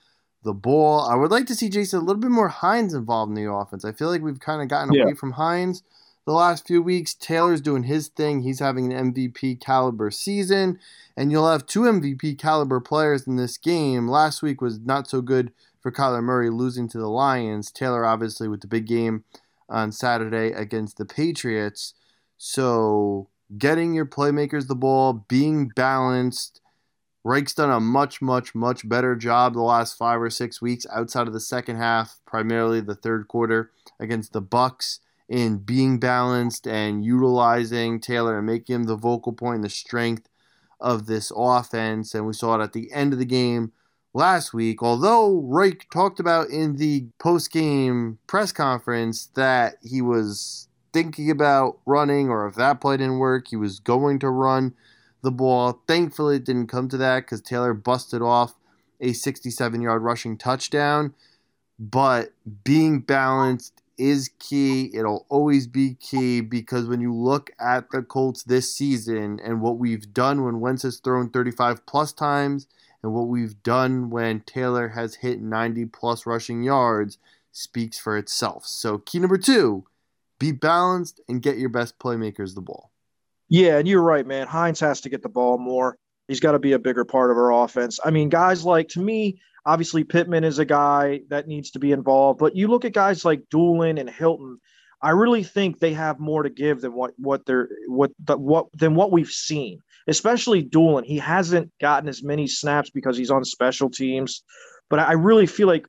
the 0.44 0.52
ball. 0.52 1.00
I 1.00 1.16
would 1.16 1.30
like 1.30 1.46
to 1.46 1.54
see 1.54 1.70
Jason 1.70 2.00
a 2.00 2.02
little 2.02 2.20
bit 2.20 2.30
more 2.30 2.48
Hines 2.48 2.92
involved 2.92 3.30
in 3.30 3.42
the 3.42 3.50
offense. 3.50 3.84
I 3.84 3.92
feel 3.92 4.10
like 4.10 4.20
we've 4.20 4.38
kind 4.38 4.60
of 4.60 4.68
gotten 4.68 4.92
yeah. 4.92 5.04
away 5.04 5.14
from 5.14 5.32
Hines 5.32 5.82
the 6.26 6.32
last 6.32 6.66
few 6.66 6.82
weeks. 6.82 7.14
Taylor's 7.14 7.60
doing 7.60 7.84
his 7.84 8.08
thing. 8.08 8.42
He's 8.42 8.60
having 8.60 8.92
an 8.92 9.12
MVP 9.12 9.60
caliber 9.60 10.10
season, 10.10 10.78
and 11.16 11.30
you'll 11.30 11.50
have 11.50 11.66
two 11.66 11.82
MVP 11.82 12.38
caliber 12.38 12.80
players 12.80 13.26
in 13.26 13.36
this 13.36 13.58
game. 13.58 14.08
Last 14.08 14.42
week 14.42 14.60
was 14.60 14.78
not 14.80 15.08
so 15.08 15.20
good 15.20 15.52
for 15.80 15.92
Kyler 15.92 16.22
Murray 16.22 16.50
losing 16.50 16.88
to 16.88 16.98
the 16.98 17.08
Lions. 17.08 17.70
Taylor, 17.70 18.04
obviously, 18.04 18.48
with 18.48 18.62
the 18.62 18.66
big 18.66 18.86
game 18.86 19.24
on 19.68 19.92
Saturday 19.92 20.52
against 20.52 20.96
the 20.96 21.04
Patriots. 21.04 21.94
So, 22.38 23.28
getting 23.58 23.94
your 23.94 24.06
playmakers 24.06 24.66
the 24.66 24.74
ball, 24.74 25.24
being 25.28 25.68
balanced, 25.68 26.60
Reich's 27.22 27.54
done 27.54 27.70
a 27.70 27.80
much, 27.80 28.20
much, 28.20 28.54
much 28.54 28.86
better 28.86 29.16
job 29.16 29.54
the 29.54 29.62
last 29.62 29.96
five 29.96 30.20
or 30.20 30.30
six 30.30 30.60
weeks 30.60 30.86
outside 30.92 31.26
of 31.26 31.32
the 31.32 31.40
second 31.40 31.76
half, 31.76 32.18
primarily 32.26 32.80
the 32.80 32.94
third 32.94 33.28
quarter 33.28 33.70
against 33.98 34.32
the 34.32 34.42
Bucs, 34.42 34.98
in 35.28 35.58
being 35.58 35.98
balanced 35.98 36.66
and 36.66 37.04
utilizing 37.04 38.00
Taylor 38.00 38.38
and 38.38 38.46
making 38.46 38.74
him 38.74 38.84
the 38.84 38.96
vocal 38.96 39.32
point 39.32 39.56
and 39.56 39.64
the 39.64 39.70
strength 39.70 40.28
of 40.80 41.06
this 41.06 41.32
offense. 41.34 42.14
And 42.14 42.26
we 42.26 42.32
saw 42.32 42.60
it 42.60 42.62
at 42.62 42.72
the 42.72 42.92
end 42.92 43.12
of 43.12 43.18
the 43.18 43.24
game 43.24 43.72
last 44.12 44.52
week. 44.52 44.82
Although 44.82 45.40
Reich 45.40 45.88
talked 45.90 46.20
about 46.20 46.48
in 46.48 46.76
the 46.76 47.06
post 47.18 47.50
game 47.50 48.18
press 48.26 48.52
conference 48.52 49.26
that 49.34 49.76
he 49.82 50.02
was 50.02 50.68
thinking 50.92 51.30
about 51.30 51.78
running, 51.86 52.28
or 52.28 52.46
if 52.46 52.54
that 52.54 52.80
play 52.80 52.96
didn't 52.96 53.18
work, 53.18 53.48
he 53.48 53.56
was 53.56 53.80
going 53.80 54.18
to 54.20 54.30
run 54.30 54.74
the 55.22 55.32
ball. 55.32 55.82
Thankfully, 55.88 56.36
it 56.36 56.44
didn't 56.44 56.68
come 56.68 56.88
to 56.88 56.96
that 56.98 57.20
because 57.20 57.40
Taylor 57.40 57.74
busted 57.74 58.22
off 58.22 58.54
a 59.00 59.12
67 59.12 59.80
yard 59.80 60.02
rushing 60.02 60.38
touchdown. 60.38 61.14
But 61.78 62.32
being 62.62 63.00
balanced 63.00 63.73
is 63.98 64.30
key. 64.38 64.90
It'll 64.94 65.26
always 65.28 65.66
be 65.66 65.94
key 65.94 66.40
because 66.40 66.86
when 66.86 67.00
you 67.00 67.14
look 67.14 67.50
at 67.60 67.90
the 67.90 68.02
Colts 68.02 68.42
this 68.42 68.72
season 68.74 69.40
and 69.44 69.60
what 69.60 69.78
we've 69.78 70.12
done 70.12 70.44
when 70.44 70.60
Wentz 70.60 70.82
has 70.82 70.98
thrown 70.98 71.30
35 71.30 71.84
plus 71.86 72.12
times 72.12 72.66
and 73.02 73.12
what 73.12 73.28
we've 73.28 73.62
done 73.62 74.10
when 74.10 74.40
Taylor 74.40 74.88
has 74.88 75.16
hit 75.16 75.40
90 75.40 75.86
plus 75.86 76.26
rushing 76.26 76.62
yards 76.62 77.18
speaks 77.52 77.98
for 77.98 78.16
itself. 78.16 78.66
So, 78.66 78.98
key 78.98 79.18
number 79.18 79.38
two 79.38 79.84
be 80.38 80.52
balanced 80.52 81.20
and 81.28 81.40
get 81.40 81.58
your 81.58 81.68
best 81.68 81.98
playmakers 81.98 82.54
the 82.54 82.60
ball. 82.60 82.90
Yeah, 83.48 83.78
and 83.78 83.86
you're 83.86 84.02
right, 84.02 84.26
man. 84.26 84.46
Hines 84.46 84.80
has 84.80 85.00
to 85.02 85.08
get 85.08 85.22
the 85.22 85.28
ball 85.28 85.58
more. 85.58 85.96
He's 86.28 86.40
got 86.40 86.52
to 86.52 86.58
be 86.58 86.72
a 86.72 86.78
bigger 86.78 87.04
part 87.04 87.30
of 87.30 87.36
our 87.36 87.64
offense. 87.64 88.00
I 88.04 88.10
mean, 88.10 88.28
guys 88.28 88.64
like 88.64 88.88
to 88.90 89.00
me, 89.00 89.38
obviously 89.66 90.04
Pittman 90.04 90.44
is 90.44 90.58
a 90.58 90.64
guy 90.64 91.20
that 91.28 91.48
needs 91.48 91.70
to 91.72 91.78
be 91.78 91.92
involved, 91.92 92.38
but 92.38 92.56
you 92.56 92.68
look 92.68 92.84
at 92.84 92.92
guys 92.92 93.24
like 93.24 93.48
Dulin 93.52 93.98
and 93.98 94.10
Hilton. 94.10 94.58
I 95.00 95.10
really 95.10 95.44
think 95.44 95.78
they 95.78 95.92
have 95.92 96.18
more 96.18 96.42
to 96.42 96.50
give 96.50 96.80
than 96.80 96.92
what 96.94 97.12
what 97.18 97.44
they're 97.44 97.68
what 97.88 98.12
the, 98.24 98.38
what 98.38 98.66
than 98.72 98.94
what 98.94 99.12
we've 99.12 99.28
seen. 99.28 99.80
Especially 100.06 100.62
Dulin, 100.62 101.04
he 101.04 101.18
hasn't 101.18 101.70
gotten 101.80 102.08
as 102.08 102.22
many 102.22 102.46
snaps 102.46 102.90
because 102.90 103.16
he's 103.16 103.30
on 103.30 103.44
special 103.44 103.90
teams, 103.90 104.42
but 104.88 104.98
I 104.98 105.12
really 105.12 105.46
feel 105.46 105.66
like 105.66 105.86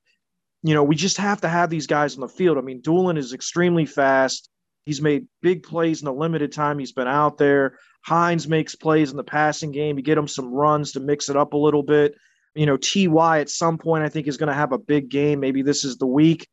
you 0.63 0.73
know 0.73 0.83
we 0.83 0.95
just 0.95 1.17
have 1.17 1.41
to 1.41 1.49
have 1.49 1.69
these 1.69 1.87
guys 1.87 2.15
on 2.15 2.21
the 2.21 2.27
field. 2.27 2.57
I 2.57 2.61
mean, 2.61 2.81
Dulin 2.81 3.17
is 3.17 3.33
extremely 3.33 3.85
fast. 3.85 4.49
He's 4.85 5.01
made 5.01 5.27
big 5.41 5.63
plays 5.63 6.01
in 6.01 6.05
the 6.05 6.13
limited 6.13 6.51
time 6.51 6.77
he's 6.77 6.91
been 6.91 7.07
out 7.07 7.37
there. 7.37 7.79
Hines 8.05 8.47
makes 8.47 8.75
plays 8.75 9.11
in 9.11 9.17
the 9.17 9.23
passing 9.23 9.71
game. 9.71 9.97
You 9.97 10.03
get 10.03 10.17
him 10.17 10.27
some 10.27 10.53
runs 10.53 10.91
to 10.91 10.99
mix 10.99 11.27
it 11.29 11.35
up 11.35 11.53
a 11.53 11.57
little 11.57 11.81
bit. 11.81 12.13
You 12.55 12.65
know, 12.65 12.77
Ty 12.77 13.39
at 13.39 13.49
some 13.49 13.77
point 13.77 14.03
I 14.03 14.09
think 14.09 14.27
is 14.27 14.37
going 14.37 14.47
to 14.47 14.53
have 14.53 14.71
a 14.71 14.77
big 14.77 15.09
game. 15.09 15.39
Maybe 15.39 15.61
this 15.61 15.83
is 15.83 15.97
the 15.97 16.07
week. 16.07 16.47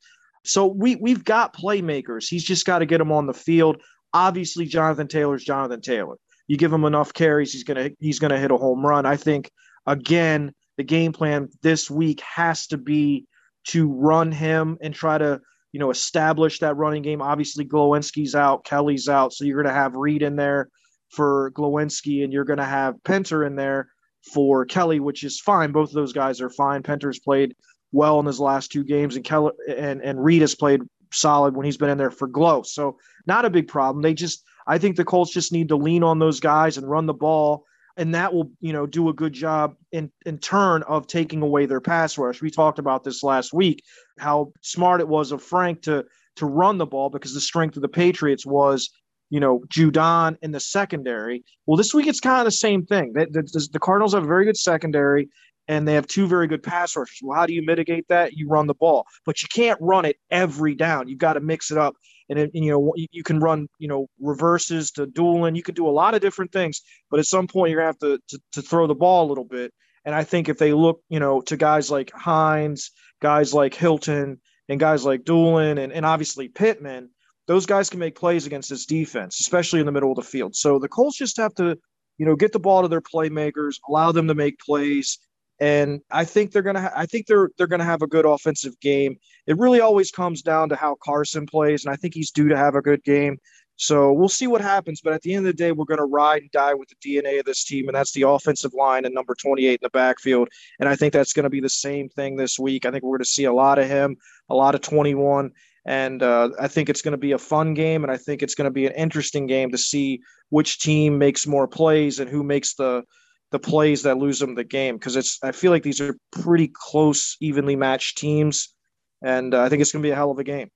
So 0.45 0.67
we 0.67 0.97
we've 0.97 1.25
got 1.25 1.57
playmakers. 1.57 2.29
He's 2.29 2.45
just 2.45 2.67
got 2.67 2.81
to 2.81 2.87
get 2.87 2.99
them 2.99 3.13
on 3.13 3.27
the 3.27 3.35
field. 3.35 3.81
Obviously, 4.13 4.67
Jonathan 4.67 5.09
Taylor's 5.09 5.45
Jonathan 5.45 5.81
Taylor. 5.81 6.17
You 6.49 6.57
give 6.57 6.73
him 6.73 6.85
enough 6.85 7.15
carries, 7.15 7.53
he's 7.53 7.65
gonna 7.65 7.91
he's 8.01 8.19
gonna 8.19 8.39
hit 8.39 8.51
a 8.51 8.57
home 8.57 8.85
run. 8.85 9.07
I 9.07 9.17
think 9.17 9.51
again, 9.87 10.53
the 10.77 10.83
game 10.83 11.13
plan 11.13 11.49
this 11.63 11.89
week 11.89 12.21
has 12.21 12.67
to 12.69 12.77
be 12.77 13.27
to 13.69 13.89
run 13.89 14.33
him 14.33 14.77
and 14.81 14.93
try 14.93 15.19
to 15.19 15.41
you 15.73 15.81
know, 15.81 15.91
establish 15.91 16.59
that 16.59 16.77
running 16.77 17.03
game. 17.03 17.23
Obviously, 17.23 17.65
Glowinski's 17.65 18.35
out, 18.35 18.65
Kelly's 18.65 19.09
out, 19.09 19.33
so 19.33 19.45
you're 19.45 19.63
going 19.63 19.75
to 19.75 19.81
have 19.81 19.97
Reed 19.97 20.23
in 20.23 20.37
there 20.37 20.69
for 21.09 21.51
Glowinski, 21.53 22.23
and 22.23 22.33
you're 22.33 22.45
going 22.45 22.59
to 22.59 22.65
have 22.65 23.03
Pinter 23.05 23.45
in 23.45 23.57
there 23.57 23.89
for 24.23 24.65
Kelly, 24.65 25.01
which 25.01 25.25
is 25.25 25.41
fine. 25.41 25.73
Both 25.73 25.91
of 25.91 25.95
those 25.95 26.13
guys 26.13 26.41
are 26.41 26.51
fine. 26.51 26.83
Pinter's 26.83 27.19
played 27.19 27.55
well 27.93 28.21
in 28.21 28.27
his 28.27 28.41
last 28.41 28.73
two 28.73 28.85
games, 28.85 29.17
and 29.17 29.25
Kelly 29.25 29.53
and 29.69 30.01
and 30.03 30.23
Reed 30.23 30.43
has 30.43 30.55
played 30.55 30.83
solid 31.13 31.57
when 31.57 31.67
he's 31.67 31.77
been 31.77 31.91
in 31.91 31.99
there 31.99 32.11
for 32.11 32.29
Glow. 32.29 32.63
So 32.63 32.99
not 33.27 33.45
a 33.45 33.51
big 33.51 33.69
problem. 33.69 34.03
They 34.03 34.15
just, 34.15 34.45
I 34.67 34.79
think 34.79 34.97
the 34.97 35.05
Colts 35.05 35.31
just 35.31 35.53
need 35.53 35.69
to 35.69 35.77
lean 35.77 36.03
on 36.03 36.19
those 36.19 36.41
guys 36.41 36.79
and 36.79 36.89
run 36.89 37.07
the 37.07 37.15
ball 37.15 37.67
and 37.97 38.15
that 38.15 38.33
will 38.33 38.51
you 38.61 38.73
know 38.73 38.87
do 38.87 39.09
a 39.09 39.15
good 39.15 39.33
job 39.33 39.77
in 39.93 40.11
in 40.25 40.39
turn 40.39 40.83
of 40.85 41.07
taking 41.07 41.43
away 41.43 41.67
their 41.67 41.81
pass 41.81 42.17
rush. 42.19 42.41
We 42.41 42.51
talked 42.51 42.79
about 42.79 43.05
this 43.05 43.23
last 43.23 43.53
week 43.53 43.83
how 44.19 44.53
smart 44.61 45.01
it 45.01 45.09
was 45.09 45.33
of 45.33 45.43
Frank 45.43 45.83
to 45.83 46.05
to 46.37 46.47
run 46.47 46.79
the 46.79 46.87
ball 46.87 47.11
because 47.11 47.35
the 47.35 47.41
strength 47.41 47.77
of 47.77 47.83
the 47.83 47.89
Patriots 47.89 48.47
was 48.47 48.91
you 49.33 49.41
know 49.41 49.65
Judon 49.69 50.37
in 50.43 50.53
the 50.53 50.61
secondary. 50.61 51.43
Well, 51.67 51.77
this 51.77 51.95
week 51.95 52.07
it's 52.07 52.21
kind 52.21 52.39
of 52.39 52.45
the 52.45 52.53
same 52.53 52.85
thing. 52.85 53.13
The, 53.15 53.27
the, 53.27 53.69
the 53.73 53.81
Cardinals 53.81 54.15
have 54.15 54.25
a 54.25 54.27
very 54.27 54.45
good 54.45 54.57
secondary. 54.57 55.29
And 55.69 55.87
they 55.87 55.95
have 55.95 56.09
two 56.09 56.27
very 56.27 56.49
good 56.49 56.65
pass 56.65 56.97
rushers. 56.97 57.21
Well, 57.23 57.39
how 57.39 57.47
do 57.47 57.55
you 57.55 57.65
mitigate 57.65 58.09
that? 58.09 58.33
You 58.33 58.49
run 58.49 58.67
the 58.67 58.75
ball, 58.75 59.07
but 59.25 59.43
you 59.43 59.49
can't 59.49 59.79
run 59.81 60.05
it 60.05 60.17
every 60.29 60.75
down. 60.75 61.07
You've 61.07 61.21
got 61.21 61.35
to 61.35 61.41
mix 61.41 61.71
it 61.71 61.79
up 61.79 61.95
and 62.33 62.39
it, 62.39 62.51
you 62.55 62.71
know 62.71 62.93
you 62.97 63.23
can 63.23 63.39
run 63.39 63.69
you 63.79 63.89
know 63.89 64.07
reverses 64.21 64.91
to 64.93 65.07
Dulin. 65.07 65.55
You 65.57 65.63
can 65.63 65.75
do 65.75 65.87
a 65.87 65.91
lot 65.91 66.15
of 66.15 66.21
different 66.21 66.53
things, 66.53 66.81
but 67.11 67.21
at 67.21 67.27
some 67.27 67.47
point 67.47 67.71
you're 67.71 67.81
gonna 67.81 67.89
have 67.89 67.99
to, 67.99 68.19
to 68.29 68.43
to 68.53 68.63
throw 68.63 68.87
the 68.87 68.95
ball 68.95 69.27
a 69.27 69.29
little 69.29 69.45
bit. 69.45 69.73
And 70.05 70.15
I 70.15 70.25
think 70.25 70.49
if 70.49 70.59
they 70.59 70.73
look, 70.73 71.01
you 71.09 71.21
know, 71.21 71.43
to 71.43 71.57
guys 71.57 71.91
like 71.91 72.11
Hines, 72.13 72.91
guys 73.21 73.55
like 73.55 73.75
Hilton, 73.75 74.41
and 74.69 74.81
guys 74.81 75.05
like 75.05 75.23
Dulin, 75.23 75.79
and, 75.79 75.93
and 75.93 76.05
obviously 76.05 76.49
Pittman, 76.49 77.11
those 77.47 77.67
guys 77.67 77.91
can 77.91 77.99
make 77.99 78.15
plays 78.15 78.47
against 78.47 78.71
this 78.71 78.87
defense, 78.87 79.41
especially 79.41 79.81
in 79.81 79.87
the 79.87 79.93
middle 79.93 80.11
of 80.11 80.17
the 80.17 80.23
field. 80.23 80.55
So 80.55 80.79
the 80.79 80.89
Colts 80.89 81.17
just 81.17 81.37
have 81.37 81.55
to, 81.57 81.77
you 82.19 82.27
know, 82.27 82.37
get 82.37 82.53
the 82.53 82.59
ball 82.59 82.83
to 82.83 82.89
their 82.89 83.01
playmakers, 83.01 83.77
allow 83.89 84.13
them 84.13 84.29
to 84.29 84.35
make 84.35 84.59
plays, 84.59 85.19
and 85.61 86.01
I 86.11 86.25
think 86.25 86.51
they're 86.51 86.63
gonna. 86.63 86.83
Ha- 86.83 86.93
I 86.95 87.07
think 87.07 87.27
they're 87.27 87.51
they're 87.57 87.67
gonna 87.67 87.85
have 87.85 88.03
a 88.03 88.07
good 88.07 88.27
offensive 88.27 88.79
game. 88.81 89.17
It 89.47 89.59
really 89.59 89.81
always 89.81 90.11
comes 90.11 90.43
down 90.43 90.69
to 90.71 90.77
how 90.77 90.97
Carson 91.05 91.47
plays, 91.47 91.85
and 91.85 91.93
I 91.93 91.97
think 91.97 92.15
he's 92.15 92.31
due 92.31 92.49
to 92.49 92.57
have 92.57 92.75
a 92.75 92.83
good 92.83 93.03
game. 93.05 93.39
So 93.77 94.13
we'll 94.13 94.29
see 94.29 94.47
what 94.47 94.61
happens. 94.61 95.01
But 95.01 95.13
at 95.13 95.23
the 95.23 95.35
end 95.35 95.47
of 95.47 95.53
the 95.53 95.63
day, 95.63 95.73
we're 95.73 95.87
going 95.87 95.99
to 95.99 96.05
ride 96.05 96.43
and 96.43 96.51
die 96.53 96.75
with 96.75 96.89
the 96.89 97.19
DNA 97.19 97.41
of 97.41 97.47
this 97.47 97.65
team, 97.65 97.89
and 97.89 97.95
that's 97.95 98.13
the 98.13 98.23
offensive 98.23 98.73
line 98.75 99.05
and 99.05 99.15
number 99.15 99.35
28 99.35 99.73
in 99.73 99.79
the 99.83 99.91
backfield. 99.91 100.49
And 100.79 100.89
I 100.89 100.95
think 100.95 101.13
that's 101.13 101.33
going 101.33 101.45
to 101.45 101.51
be 101.51 101.61
the 101.61 101.69
same 101.69 102.09
thing 102.09 102.37
this 102.37 102.59
week. 102.59 102.87
I 102.87 102.91
think 102.91 103.03
we're 103.03 103.19
going 103.19 103.25
to 103.25 103.31
see 103.31 103.45
a 103.45 103.53
lot 103.53 103.79
of 103.79 103.89
him, 103.89 104.17
a 104.49 104.55
lot 104.55 104.75
of 104.75 104.83
21. 104.83 105.51
And 105.85 106.23
uh, 106.23 106.51
I 106.61 106.69
think 106.69 106.89
it's 106.89 107.03
going 107.03 107.13
to 107.13 107.19
be 107.19 107.33
a 107.33 107.39
fun 107.39 107.75
game, 107.75 108.05
and 108.05 108.13
I 108.13 108.17
think 108.17 108.43
it's 108.43 108.55
going 108.55 108.67
to 108.67 108.71
be 108.73 108.87
an 108.87 108.93
interesting 108.93 109.47
game 109.47 109.73
to 109.73 109.79
see 109.79 110.21
which 110.51 110.79
team 110.79 111.19
makes 111.19 111.47
more 111.47 111.67
plays 111.67 112.21
and 112.21 112.31
who 112.31 112.43
makes 112.43 112.75
the 112.75 113.03
the 113.51 113.59
plays 113.59 114.03
that 114.05 114.17
lose 114.17 114.39
them 114.39 114.55
the 114.55 114.65
game 114.65 114.97
because 114.97 115.15
it's 115.15 115.39
I 115.43 115.53
feel 115.53 115.71
like 115.71 115.83
these 115.83 116.01
are 116.01 116.17
pretty 116.31 116.71
close, 116.73 117.37
evenly 117.41 117.77
matched 117.77 118.19
teams, 118.19 118.75
and 119.23 119.55
uh, 119.55 119.63
I 119.63 119.69
think 119.69 119.83
it's 119.83 119.93
going 119.93 120.03
to 120.03 120.07
be 120.07 120.13
a 120.13 120.17
hell 120.17 120.31
of 120.31 120.39
a 120.39 120.45
game. 120.45 120.71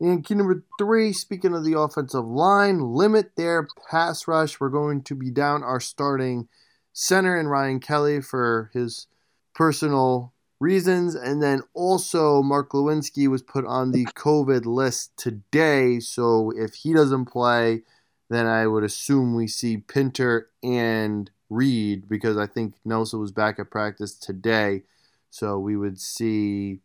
And 0.00 0.24
key 0.24 0.34
number 0.34 0.62
three, 0.78 1.12
speaking 1.12 1.54
of 1.54 1.64
the 1.64 1.78
offensive 1.78 2.24
line, 2.24 2.80
limit 2.80 3.32
their 3.36 3.66
pass 3.90 4.28
rush. 4.28 4.60
We're 4.60 4.68
going 4.68 5.02
to 5.04 5.14
be 5.14 5.30
down 5.30 5.64
our 5.64 5.80
starting 5.80 6.48
center 6.92 7.36
and 7.36 7.50
Ryan 7.50 7.80
Kelly 7.80 8.20
for 8.20 8.70
his 8.72 9.08
personal 9.54 10.32
reasons. 10.60 11.14
And 11.14 11.42
then 11.42 11.62
also, 11.74 12.42
Mark 12.42 12.70
Glowinski 12.70 13.28
was 13.28 13.42
put 13.42 13.64
on 13.66 13.92
the 13.92 14.06
COVID 14.06 14.64
list 14.66 15.16
today. 15.16 16.00
So 16.00 16.52
if 16.56 16.74
he 16.74 16.92
doesn't 16.92 17.26
play, 17.26 17.82
then 18.30 18.46
I 18.46 18.66
would 18.66 18.84
assume 18.84 19.34
we 19.34 19.46
see 19.46 19.78
Pinter 19.78 20.50
and 20.62 21.30
Reed 21.50 22.08
because 22.08 22.36
I 22.36 22.46
think 22.46 22.74
Nelson 22.84 23.20
was 23.20 23.32
back 23.32 23.58
at 23.58 23.70
practice 23.70 24.14
today. 24.14 24.82
So 25.30 25.58
we 25.58 25.76
would 25.76 26.00
see 26.00 26.80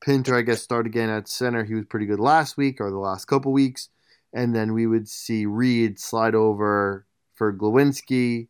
Pinter, 0.00 0.36
I 0.36 0.42
guess, 0.42 0.62
start 0.62 0.86
again 0.86 1.10
at 1.10 1.28
center. 1.28 1.64
He 1.64 1.74
was 1.74 1.84
pretty 1.86 2.06
good 2.06 2.20
last 2.20 2.56
week 2.56 2.80
or 2.80 2.90
the 2.90 2.98
last 2.98 3.26
couple 3.26 3.52
weeks. 3.52 3.88
And 4.32 4.54
then 4.54 4.72
we 4.72 4.86
would 4.86 5.08
see 5.08 5.46
Reed 5.46 5.98
slide 5.98 6.34
over 6.34 7.06
for 7.34 7.52
Glowinski. 7.52 8.48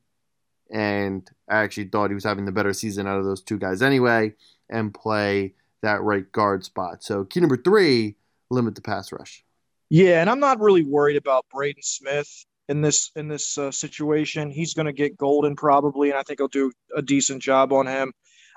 And 0.73 1.29
I 1.49 1.59
actually 1.59 1.89
thought 1.89 2.11
he 2.11 2.15
was 2.15 2.25
having 2.25 2.45
the 2.45 2.53
better 2.53 2.73
season 2.73 3.07
out 3.07 3.19
of 3.19 3.25
those 3.25 3.43
two 3.43 3.59
guys 3.59 3.83
anyway, 3.83 4.35
and 4.69 4.95
play 4.95 5.55
that 5.83 6.03
right 6.03 6.31
guard 6.31 6.65
spot. 6.65 7.03
So 7.03 7.25
key 7.25 7.41
number 7.41 7.57
three, 7.57 8.17
limit 8.51 8.75
the 8.75 8.83
pass 8.83 9.13
rush. 9.13 9.45
Yeah, 9.89 10.21
and 10.21 10.31
I'm 10.31 10.41
not 10.41 10.61
really 10.61 10.85
worried 10.85 11.17
about 11.17 11.47
Braden 11.53 11.83
Smith 11.83 12.45
in 12.69 12.81
this 12.81 13.11
in 13.17 13.27
this 13.27 13.59
uh, 13.59 13.73
situation. 13.73 14.51
He's 14.51 14.75
going 14.75 14.87
to 14.87 14.93
get 14.93 15.17
Golden 15.17 15.57
probably, 15.57 16.11
and 16.11 16.19
I 16.19 16.23
think 16.23 16.39
he'll 16.39 16.49
do 16.49 16.71
a 16.97 17.03
decent 17.03 17.43
job 17.43 17.73
on 17.73 17.87
him. 17.87 18.13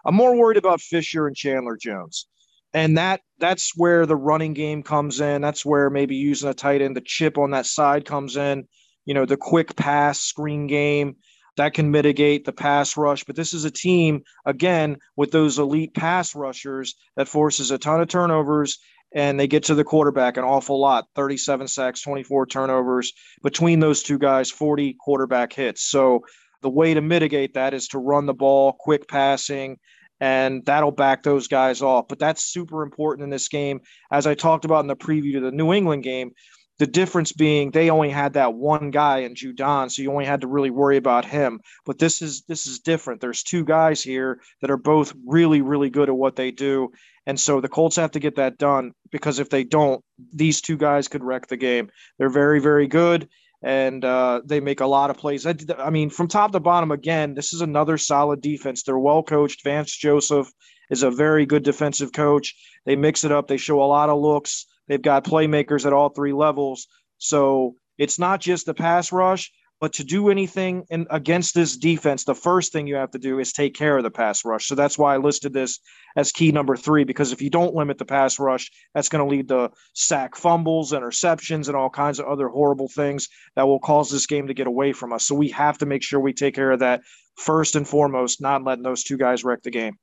I'm 0.06 0.15
more 0.15 0.36
worried 0.36 0.58
about 0.58 0.82
Fisher 0.82 1.26
and 1.26 1.36
Chandler 1.36 1.76
Jones, 1.76 2.28
and 2.73 2.97
that 2.99 3.21
that's 3.39 3.76
where 3.76 4.06
the 4.06 4.15
running 4.15 4.54
game 4.54 4.84
comes 4.84 5.19
in. 5.19 5.41
That's 5.41 5.65
where 5.65 5.89
maybe 5.89 6.15
using 6.15 6.49
a 6.49 6.54
tight 6.54 6.84
end, 6.84 6.95
the 6.95 7.02
chip 7.02 7.39
on 7.39 7.52
that 7.52 7.65
side 7.65 8.06
comes 8.06 8.38
in. 8.38 8.67
You 9.06 9.15
know, 9.15 9.26
the 9.26 9.38
quick 9.38 9.76
pass 9.76 10.21
screen 10.21 10.67
game 10.67 11.15
that 11.58 11.74
can 11.74 11.92
mitigate 11.92 12.46
the 12.46 12.54
pass 12.54 12.98
rush. 12.98 13.24
But 13.24 13.36
this 13.36 13.54
is 13.54 13.66
a 13.66 13.72
team, 13.72 14.24
again, 14.46 14.98
with 15.16 15.32
those 15.32 15.60
elite 15.60 15.94
pass 15.94 16.36
rushers 16.36 16.96
that 17.16 17.28
forces 17.28 17.72
a 17.72 17.78
ton 17.78 18.02
of 18.02 18.08
turnovers 18.08 18.80
and 19.13 19.39
they 19.39 19.48
get 19.48 19.66
to 19.66 19.76
the 19.76 19.84
quarterback 19.84 20.38
an 20.38 20.44
awful 20.44 20.80
lot 20.80 21.06
37 21.16 21.68
sacks, 21.68 22.02
24 22.02 22.48
turnovers. 22.48 23.13
Between 23.44 23.80
those 23.80 24.04
two 24.04 24.18
guys, 24.18 24.50
40 24.50 24.96
quarterback 25.00 25.54
hits. 25.54 25.84
So 25.84 26.22
the 26.62 26.70
way 26.70 26.94
to 26.94 27.02
mitigate 27.02 27.54
that 27.54 27.74
is 27.74 27.89
to 27.89 28.00
run 28.00 28.26
the 28.26 28.34
ball, 28.34 28.74
quick 28.74 29.08
passing, 29.08 29.78
and 30.20 30.66
that'll 30.66 30.92
back 30.92 31.22
those 31.22 31.48
guys 31.48 31.82
off. 31.82 32.08
But 32.08 32.20
that's 32.20 32.44
super 32.44 32.82
important 32.82 33.26
in 33.26 33.30
this 33.30 33.50
game. 33.50 33.82
As 34.12 34.26
I 34.26 34.34
talked 34.34 34.66
about 34.66 34.82
in 34.82 34.88
the 34.88 34.96
preview 34.96 35.34
to 35.34 35.42
the 35.42 35.52
New 35.52 35.74
England 35.74 36.04
game, 36.04 36.32
the 36.80 36.88
difference 36.88 37.32
being 37.32 37.72
they 37.72 37.90
only 37.90 38.10
had 38.10 38.34
that 38.34 38.54
one 38.54 38.92
guy 38.92 39.20
in 39.20 39.36
Judon, 39.36 39.92
so 39.92 40.02
you 40.02 40.12
only 40.12 40.26
had 40.26 40.42
to 40.42 40.48
really 40.48 40.72
worry 40.72 40.98
about 40.98 41.26
him. 41.26 41.60
But 41.86 42.00
this 42.00 42.22
is 42.22 42.44
this 42.48 42.66
is 42.66 42.80
different. 42.80 43.22
There's 43.22 43.44
two 43.44 43.64
guys 43.64 44.02
here 44.02 44.40
that 44.62 44.72
are 44.72 44.78
both 44.78 45.14
really, 45.26 45.62
really 45.62 45.90
good 45.90 46.10
at 46.10 46.16
what 46.16 46.36
they 46.36 46.52
do. 46.52 46.92
And 47.26 47.40
so 47.40 47.62
the 47.62 47.70
Colts 47.70 47.96
have 47.96 48.12
to 48.12 48.20
get 48.20 48.36
that 48.36 48.58
done 48.58 48.92
because 49.12 49.40
if 49.40 49.50
they 49.50 49.64
don't, 49.64 50.04
these 50.34 50.60
two 50.60 50.76
guys 50.76 51.08
could 51.08 51.24
wreck 51.24 51.48
the 51.48 51.58
game. 51.58 51.90
They're 52.18 52.30
very, 52.30 52.60
very 52.60 52.88
good 52.88 53.30
and 53.64 54.04
uh, 54.04 54.42
they 54.44 54.60
make 54.60 54.82
a 54.82 54.86
lot 54.86 55.10
of 55.10 55.18
plays. 55.18 55.46
I, 55.46 55.56
I, 55.80 55.90
mean, 55.90 56.10
from 56.10 56.28
top 56.28 56.52
to 56.52 56.60
bottom, 56.60 56.92
again, 56.92 57.34
this 57.34 57.54
is 57.54 57.62
another 57.62 57.98
solid 57.98 58.42
defense. 58.42 58.84
They're 58.84 59.00
well 59.00 59.24
coached. 59.24 59.64
Vance 59.64 59.96
Joseph 59.96 60.52
is 60.90 61.02
a 61.02 61.10
very 61.10 61.46
good 61.46 61.64
defensive 61.64 62.12
coach. 62.12 62.54
They 62.86 62.98
mix 62.98 63.24
it 63.24 63.32
up. 63.32 63.48
They 63.48 63.58
show 63.58 63.82
a 63.82 63.86
lot 63.86 64.10
of 64.10 64.20
looks. 64.20 64.68
They've 64.88 65.02
got 65.02 65.26
playmakers 65.26 65.86
at 65.86 65.93
all 65.93 66.10
three 66.10 66.34
levels. 66.34 66.88
So 67.17 67.76
it's 67.98 68.19
not 68.19 68.41
just 68.41 68.65
the 68.65 68.74
pass 68.74 69.12
rush, 69.12 69.52
but 69.80 69.93
to 69.93 70.04
do 70.06 70.30
anything 70.30 70.86
in, 70.89 71.06
against 71.10 71.54
this 71.54 71.76
defense, 71.76 72.24
the 72.24 72.34
first 72.34 72.72
thing 72.72 72.88
you 72.88 72.96
have 72.96 73.12
to 73.12 73.19
do 73.19 73.39
is 73.39 73.52
take 73.52 73.76
care 73.76 73.98
of 73.98 74.04
the 74.04 74.12
pass 74.12 74.46
rush. 74.46 74.65
So 74.65 74.76
that's 74.76 74.98
why 74.98 75.13
I 75.13 75.17
listed 75.17 75.52
this 75.52 75.80
as 76.15 76.32
key 76.32 76.54
number 76.54 76.78
three, 76.78 77.04
because 77.04 77.34
if 77.34 77.41
you 77.41 77.50
don't 77.50 77.76
limit 77.76 77.98
the 77.98 78.06
pass 78.06 78.39
rush, 78.39 78.72
that's 78.93 79.10
going 79.10 79.26
to 79.26 79.30
lead 79.30 79.50
to 79.50 79.72
sack 79.93 80.38
fumbles, 80.38 80.93
interceptions, 80.93 81.67
and 81.67 81.76
all 81.76 81.89
kinds 81.89 82.19
of 82.19 82.28
other 82.28 82.48
horrible 82.48 82.88
things 82.88 83.28
that 83.58 83.67
will 83.67 83.80
cause 83.80 84.10
this 84.10 84.26
game 84.26 84.48
to 84.48 84.54
get 84.54 84.67
away 84.67 84.93
from 84.93 85.12
us. 85.12 85.26
So 85.26 85.36
we 85.36 85.50
have 85.50 85.78
to 85.80 85.86
make 85.86 86.02
sure 86.04 86.19
we 86.19 86.34
take 86.34 86.56
care 86.56 86.72
of 86.72 86.80
that 86.80 87.02
first 87.36 87.76
and 87.76 87.86
foremost, 87.86 88.41
not 88.41 88.63
letting 88.63 88.84
those 88.84 89.04
two 89.04 89.17
guys 89.17 89.43
wreck 89.43 89.63
the 89.63 89.72
game. 89.72 89.98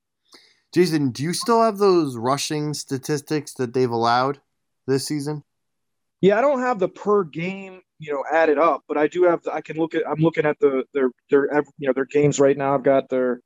Jason, 0.75 1.11
do 1.11 1.23
you 1.23 1.33
still 1.33 1.63
have 1.63 1.79
those 1.79 2.17
rushing 2.17 2.75
statistics 2.75 3.55
that 3.55 3.73
they've 3.73 3.91
allowed? 3.91 4.41
This 4.87 5.07
season? 5.07 5.43
Yeah, 6.21 6.39
I 6.39 6.43
don't 6.43 6.61
have 6.61 6.79
the 6.79 6.89
per 6.89 7.25
game, 7.25 7.81
you 7.99 8.13
know, 8.13 8.25
added 8.31 8.59
up, 8.59 8.83
but 8.87 8.99
I 8.99 9.07
do 9.07 9.25
have. 9.25 9.41
I 9.51 9.63
can 9.63 9.77
look 9.77 9.95
at. 9.95 10.09
I'm 10.09 10.21
looking 10.21 10.45
at 10.45 10.59
the 10.61 10.85
their 10.93 11.11
their 11.31 11.63
you 11.79 11.89
know 11.89 11.93
their 11.95 12.05
games 12.05 12.39
right 12.39 12.57
now. 12.57 12.75
I've 12.75 12.83
got 12.83 13.09
their 13.09 13.41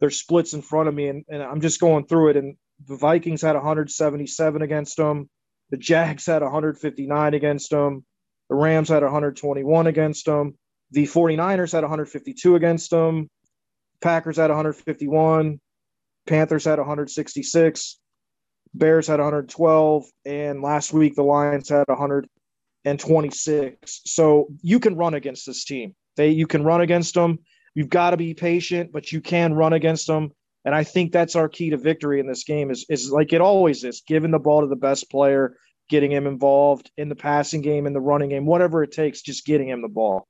their 0.00 0.10
splits 0.10 0.54
in 0.54 0.62
front 0.62 0.88
of 0.88 0.94
me, 0.94 1.08
and, 1.08 1.24
and 1.28 1.42
I'm 1.42 1.60
just 1.60 1.80
going 1.80 2.06
through 2.06 2.30
it. 2.30 2.36
And 2.36 2.56
the 2.86 2.96
Vikings 2.96 3.42
had 3.42 3.54
177 3.54 4.62
against 4.62 4.96
them. 4.96 5.28
The 5.70 5.76
Jags 5.76 6.26
had 6.26 6.42
159 6.42 7.34
against 7.34 7.70
them. 7.70 8.04
The 8.48 8.54
Rams 8.54 8.88
had 8.88 9.02
121 9.02 9.86
against 9.86 10.26
them. 10.26 10.56
The 10.92 11.04
49ers 11.04 11.72
had 11.72 11.82
152 11.82 12.54
against 12.54 12.90
them. 12.90 13.28
Packers 14.00 14.36
had 14.36 14.50
151. 14.50 15.60
Panthers 16.26 16.64
had 16.64 16.78
166. 16.78 17.98
Bears 18.78 19.06
had 19.06 19.20
112, 19.20 20.04
and 20.24 20.62
last 20.62 20.92
week 20.92 21.14
the 21.14 21.22
Lions 21.22 21.68
had 21.68 21.88
126. 21.88 24.00
So 24.04 24.48
you 24.62 24.80
can 24.80 24.96
run 24.96 25.14
against 25.14 25.46
this 25.46 25.64
team. 25.64 25.94
They 26.16 26.30
you 26.30 26.46
can 26.46 26.64
run 26.64 26.80
against 26.80 27.14
them. 27.14 27.38
You've 27.74 27.90
got 27.90 28.10
to 28.10 28.16
be 28.16 28.34
patient, 28.34 28.90
but 28.92 29.12
you 29.12 29.20
can 29.20 29.54
run 29.54 29.72
against 29.72 30.06
them. 30.06 30.30
And 30.64 30.74
I 30.74 30.82
think 30.82 31.12
that's 31.12 31.36
our 31.36 31.48
key 31.48 31.70
to 31.70 31.76
victory 31.76 32.20
in 32.20 32.26
this 32.26 32.42
game 32.42 32.70
is, 32.70 32.84
is 32.88 33.12
like 33.12 33.32
it 33.32 33.40
always 33.40 33.84
is, 33.84 34.02
giving 34.06 34.32
the 34.32 34.38
ball 34.38 34.62
to 34.62 34.66
the 34.66 34.76
best 34.76 35.10
player, 35.10 35.56
getting 35.88 36.10
him 36.10 36.26
involved 36.26 36.90
in 36.96 37.08
the 37.08 37.14
passing 37.14 37.62
game, 37.62 37.86
in 37.86 37.92
the 37.92 38.00
running 38.00 38.30
game, 38.30 38.46
whatever 38.46 38.82
it 38.82 38.90
takes, 38.90 39.22
just 39.22 39.46
getting 39.46 39.68
him 39.68 39.82
the 39.82 39.88
ball. 39.88 40.26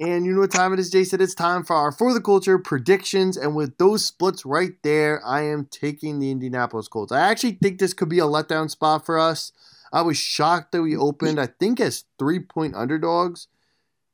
And 0.00 0.24
you 0.24 0.32
know 0.32 0.40
what 0.40 0.52
time 0.52 0.72
it 0.72 0.78
is, 0.78 0.90
Jason? 0.90 1.20
It's 1.20 1.34
time 1.34 1.64
for 1.64 1.74
our 1.74 1.90
For 1.90 2.14
the 2.14 2.20
Culture 2.20 2.58
predictions. 2.58 3.36
And 3.36 3.56
with 3.56 3.78
those 3.78 4.04
splits 4.04 4.46
right 4.46 4.74
there, 4.84 5.20
I 5.26 5.42
am 5.42 5.66
taking 5.70 6.20
the 6.20 6.30
Indianapolis 6.30 6.86
Colts. 6.86 7.10
I 7.10 7.20
actually 7.20 7.58
think 7.60 7.78
this 7.78 7.94
could 7.94 8.08
be 8.08 8.20
a 8.20 8.24
letdown 8.24 8.70
spot 8.70 9.04
for 9.04 9.18
us. 9.18 9.50
I 9.92 10.02
was 10.02 10.16
shocked 10.16 10.70
that 10.72 10.82
we 10.82 10.96
opened, 10.96 11.40
I 11.40 11.46
think, 11.46 11.80
as 11.80 12.04
three 12.18 12.38
point 12.38 12.76
underdogs, 12.76 13.48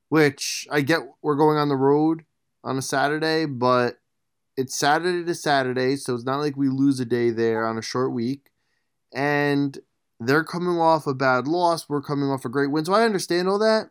which 0.09 0.67
I 0.71 0.81
get 0.81 1.01
we're 1.21 1.35
going 1.35 1.59
on 1.59 1.69
the 1.69 1.77
road 1.77 2.25
on 2.63 2.79
a 2.79 2.83
Saturday, 2.83 3.45
but 3.45 3.99
it's 4.57 4.79
Saturday 4.79 5.25
to 5.25 5.35
Saturday, 5.35 5.97
so 5.97 6.15
it's 6.15 6.25
not 6.25 6.41
like 6.41 6.57
we 6.57 6.69
lose 6.69 7.01
a 7.01 7.05
day 7.05 7.31
there 7.31 7.67
on 7.67 7.77
a 7.77 7.83
short 7.83 8.13
week. 8.13 8.51
And 9.13 9.77
they're 10.19 10.45
coming 10.45 10.79
off 10.79 11.07
a 11.07 11.15
bad 11.15 11.47
loss. 11.47 11.89
We're 11.89 12.01
coming 12.01 12.31
off 12.31 12.45
a 12.45 12.49
great 12.49 12.71
win. 12.71 12.85
So 12.87 12.95
I 12.95 13.05
understand 13.05 13.49
all 13.49 13.59
that. 13.59 13.91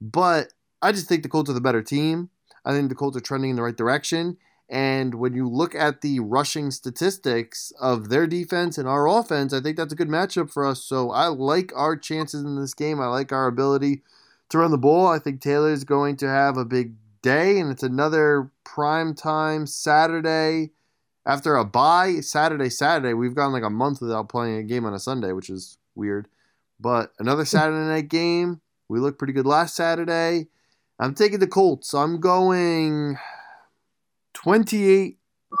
But 0.00 0.52
I 0.80 0.92
just 0.92 1.08
think 1.08 1.22
the 1.22 1.28
Colts 1.28 1.50
are 1.50 1.54
the 1.54 1.60
better 1.60 1.82
team. 1.82 2.30
I 2.64 2.72
think 2.72 2.88
the 2.88 2.94
Colts 2.94 3.16
are 3.16 3.20
trending 3.20 3.50
in 3.50 3.56
the 3.56 3.62
right 3.62 3.76
direction. 3.76 4.36
And 4.68 5.14
when 5.14 5.32
you 5.32 5.48
look 5.48 5.74
at 5.74 6.02
the 6.02 6.20
rushing 6.20 6.70
statistics 6.70 7.72
of 7.80 8.10
their 8.10 8.26
defense 8.26 8.76
and 8.76 8.86
our 8.86 9.08
offense, 9.08 9.54
I 9.54 9.60
think 9.60 9.76
that's 9.76 9.94
a 9.94 9.96
good 9.96 10.08
matchup 10.08 10.50
for 10.50 10.66
us. 10.66 10.84
So 10.84 11.10
I 11.10 11.28
like 11.28 11.72
our 11.74 11.96
chances 11.96 12.42
in 12.42 12.60
this 12.60 12.74
game. 12.74 13.00
I 13.00 13.06
like 13.06 13.32
our 13.32 13.46
ability 13.46 14.02
to 14.50 14.58
run 14.58 14.70
the 14.70 14.78
ball. 14.78 15.06
I 15.06 15.18
think 15.18 15.40
Taylor 15.40 15.72
is 15.72 15.84
going 15.84 16.16
to 16.18 16.28
have 16.28 16.58
a 16.58 16.66
big 16.66 16.92
day, 17.22 17.58
and 17.58 17.70
it's 17.70 17.82
another 17.82 18.50
prime 18.64 19.14
time 19.14 19.66
Saturday 19.66 20.70
after 21.24 21.56
a 21.56 21.64
bye. 21.64 22.20
Saturday, 22.20 22.68
Saturday. 22.68 23.14
We've 23.14 23.34
gone 23.34 23.52
like 23.52 23.62
a 23.62 23.70
month 23.70 24.02
without 24.02 24.28
playing 24.28 24.58
a 24.58 24.62
game 24.62 24.84
on 24.84 24.94
a 24.94 24.98
Sunday, 24.98 25.32
which 25.32 25.48
is 25.48 25.78
weird. 25.94 26.28
But 26.78 27.12
another 27.18 27.44
Saturday 27.46 27.88
night 27.88 28.08
game. 28.08 28.60
We 28.88 29.00
looked 29.00 29.18
pretty 29.18 29.34
good 29.34 29.46
last 29.46 29.76
Saturday. 29.76 30.48
I'm 31.00 31.14
taking 31.14 31.38
the 31.38 31.46
Colts. 31.46 31.94
I'm 31.94 32.20
going 32.20 33.18
28 34.34 35.18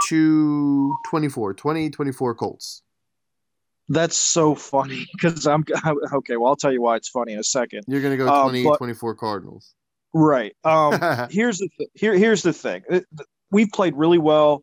to 0.08 0.94
24. 1.06 1.54
20 1.54 1.90
24 1.90 2.34
Colts. 2.34 2.82
That's 3.88 4.16
so 4.16 4.54
funny 4.54 5.06
because 5.14 5.46
I'm 5.46 5.64
okay. 6.12 6.36
Well, 6.36 6.48
I'll 6.48 6.56
tell 6.56 6.72
you 6.72 6.82
why 6.82 6.96
it's 6.96 7.08
funny 7.08 7.32
in 7.32 7.38
a 7.38 7.44
second. 7.44 7.84
You're 7.86 8.02
going 8.02 8.16
to 8.16 8.22
go 8.22 8.42
20 8.42 8.66
uh, 8.66 8.70
but, 8.70 8.76
24 8.78 9.14
Cardinals. 9.14 9.74
Right. 10.12 10.54
Um, 10.64 11.00
here's 11.30 11.58
the 11.58 11.68
th- 11.78 11.90
here 11.94 12.14
here's 12.14 12.42
the 12.42 12.52
thing. 12.52 12.82
We've 13.50 13.70
played 13.72 13.94
really 13.96 14.18
well, 14.18 14.62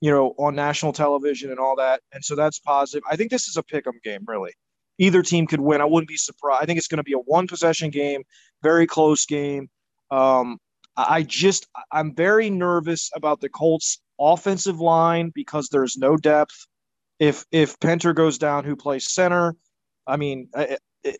you 0.00 0.10
know, 0.10 0.34
on 0.38 0.54
national 0.54 0.92
television 0.92 1.50
and 1.50 1.58
all 1.58 1.74
that, 1.76 2.02
and 2.12 2.24
so 2.24 2.36
that's 2.36 2.60
positive. 2.60 3.02
I 3.10 3.16
think 3.16 3.30
this 3.30 3.48
is 3.48 3.56
a 3.56 3.62
pick'em 3.62 4.00
game, 4.04 4.24
really. 4.26 4.52
Either 4.98 5.22
team 5.22 5.46
could 5.46 5.60
win. 5.60 5.80
I 5.80 5.84
wouldn't 5.84 6.08
be 6.08 6.16
surprised. 6.16 6.62
I 6.62 6.66
think 6.66 6.78
it's 6.78 6.86
going 6.86 6.98
to 6.98 7.02
be 7.02 7.14
a 7.14 7.18
one 7.18 7.48
possession 7.48 7.90
game, 7.90 8.22
very 8.62 8.86
close 8.86 9.26
game. 9.26 9.70
Um, 10.12 10.58
I 10.94 11.22
just 11.22 11.66
I'm 11.90 12.14
very 12.14 12.50
nervous 12.50 13.10
about 13.14 13.40
the 13.40 13.48
Colts 13.48 13.98
offensive 14.20 14.78
line 14.78 15.32
because 15.34 15.68
there's 15.68 15.96
no 15.96 16.16
depth. 16.18 16.66
If 17.18 17.46
if 17.50 17.80
Pinter 17.80 18.12
goes 18.12 18.36
down, 18.36 18.64
who 18.64 18.76
plays 18.76 19.10
center? 19.10 19.56
I 20.06 20.18
mean, 20.18 20.50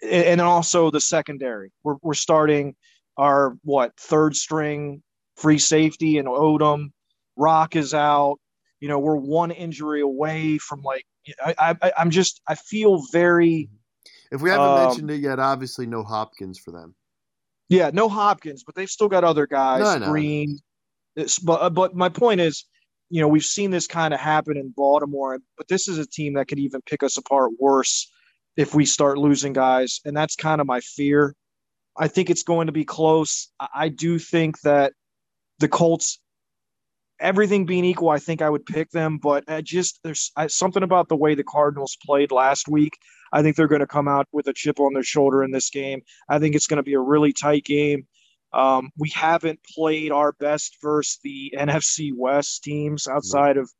and 0.03 0.41
also 0.43 0.91
the 0.91 1.01
secondary. 1.01 1.73
We're 1.83 1.97
we're 2.03 2.15
starting 2.15 2.77
our 3.17 3.57
what 3.65 3.93
third 3.99 4.37
string 4.37 5.03
free 5.37 5.59
safety 5.59 6.19
and 6.19 6.29
Odum. 6.29 6.91
Rock 7.37 7.77
is 7.77 7.95
out. 7.95 8.39
You 8.81 8.89
know, 8.89 8.99
we're 8.99 9.17
one 9.17 9.53
injury 9.53 10.03
away 10.03 10.59
from 10.59 10.83
like 10.83 11.07
I, 11.43 11.77
I 11.81 11.93
I'm 11.97 12.11
just 12.11 12.43
I 12.47 12.57
feel 12.57 13.03
very. 13.11 13.71
If 14.31 14.43
we 14.43 14.51
haven't 14.51 14.67
um, 14.67 14.87
mentioned 14.87 15.11
it 15.11 15.21
yet, 15.21 15.39
obviously 15.39 15.87
no 15.87 16.03
Hopkins 16.03 16.59
for 16.59 16.73
them. 16.73 16.95
Yeah, 17.73 17.91
no 17.91 18.07
Hopkins, 18.07 18.65
but 18.65 18.75
they've 18.75 18.91
still 18.91 19.09
got 19.09 19.25
other 19.25 19.47
guys. 19.47 19.99
No, 19.99 20.11
Green. 20.11 20.59
It's, 21.17 21.39
but 21.39 21.63
uh, 21.63 21.71
but 21.71 21.95
my 21.95 22.11
point 22.11 22.43
is, 22.43 22.67
you 23.09 23.23
know, 23.23 23.29
we've 23.29 23.43
seen 23.43 23.71
this 23.71 23.87
kind 23.87 24.13
of 24.13 24.21
happen 24.21 24.59
in 24.59 24.75
Baltimore, 24.77 25.39
but 25.57 25.69
this 25.69 25.89
is 25.89 25.97
a 25.97 26.07
team 26.07 26.35
that 26.35 26.49
could 26.49 26.59
even 26.59 26.83
pick 26.83 27.03
us 27.03 27.17
apart 27.17 27.53
worse 27.59 28.11
if 28.59 28.75
we 28.75 28.85
start 28.85 29.17
losing 29.17 29.55
guys, 29.55 30.01
and 30.05 30.15
that's 30.15 30.37
kind 30.37 30.61
of 30.61 30.67
my 30.67 30.81
fear. 30.81 31.35
I 31.97 32.09
think 32.09 32.29
it's 32.29 32.43
going 32.43 32.67
to 32.67 32.73
be 32.73 32.85
close. 32.85 33.49
I 33.75 33.89
do 33.89 34.19
think 34.19 34.61
that 34.61 34.93
the 35.59 35.69
Colts 35.69 36.19
everything 37.21 37.65
being 37.65 37.87
equal, 37.87 38.11
I 38.11 38.19
think 38.19 38.43
I 38.43 38.51
would 38.51 38.67
pick 38.67 38.91
them. 38.91 39.17
But 39.17 39.45
I 39.49 39.63
just 39.63 39.99
there's 40.05 40.31
I, 40.37 40.49
something 40.49 40.83
about 40.83 41.09
the 41.09 41.17
way 41.17 41.35
the 41.35 41.45
Cardinals 41.45 41.97
played 42.05 42.33
last 42.33 42.69
week. 42.69 42.99
I 43.33 43.43
think 43.43 43.57
they're 43.57 43.69
going 43.69 43.81
to 43.81 43.87
come 43.87 44.09
out 44.09 44.29
with 44.33 44.47
a 44.49 44.53
chip 44.53 44.81
on 44.81 44.93
their 44.93 45.03
shoulder 45.03 45.43
in 45.43 45.51
this 45.51 45.71
game. 45.71 46.03
I 46.29 46.39
think 46.39 46.55
it's 46.55 46.67
going 46.67 46.79
to 46.79 46.83
be 46.83 46.95
a 46.95 47.01
really 47.01 47.33
tight 47.33 47.65
game. 47.65 48.07
Um, 48.53 48.91
we 48.99 49.11
haven't 49.11 49.61
played 49.75 50.13
our 50.13 50.33
best 50.33 50.77
versus 50.83 51.19
the 51.23 51.55
NFC 51.59 52.13
West 52.15 52.63
teams 52.63 53.09
outside 53.09 53.57
of 53.57 53.71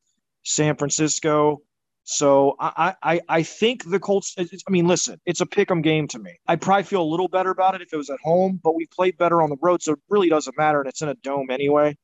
San 0.45 0.77
Francisco. 0.77 1.63
So 2.05 2.57
I, 2.59 2.95
I, 3.03 3.21
I 3.29 3.43
think 3.45 3.89
the 3.89 4.01
Colts. 4.01 4.35
I 4.37 4.47
mean, 4.71 4.89
listen, 4.89 5.21
it's 5.25 5.41
a 5.41 5.47
pick 5.47 5.71
'em 5.71 5.83
game 5.83 6.09
to 6.09 6.19
me. 6.19 6.33
I'd 6.49 6.61
probably 6.61 6.83
feel 6.83 7.03
a 7.03 7.05
little 7.05 7.29
better 7.29 7.51
about 7.51 7.77
it 7.77 7.83
if 7.83 7.93
it 7.93 7.97
was 7.97 8.11
at 8.11 8.19
home, 8.25 8.61
but 8.63 8.75
we 8.75 8.87
played 8.87 9.17
better 9.17 9.41
on 9.41 9.51
the 9.51 9.57
road, 9.63 9.83
so 9.83 9.93
it 9.93 10.01
really 10.09 10.29
doesn't 10.29 10.59
matter, 10.59 10.81
and 10.81 10.89
it's 10.89 11.01
in 11.01 11.09
a 11.09 11.15
dome 11.15 11.49
anyway. 11.51 11.97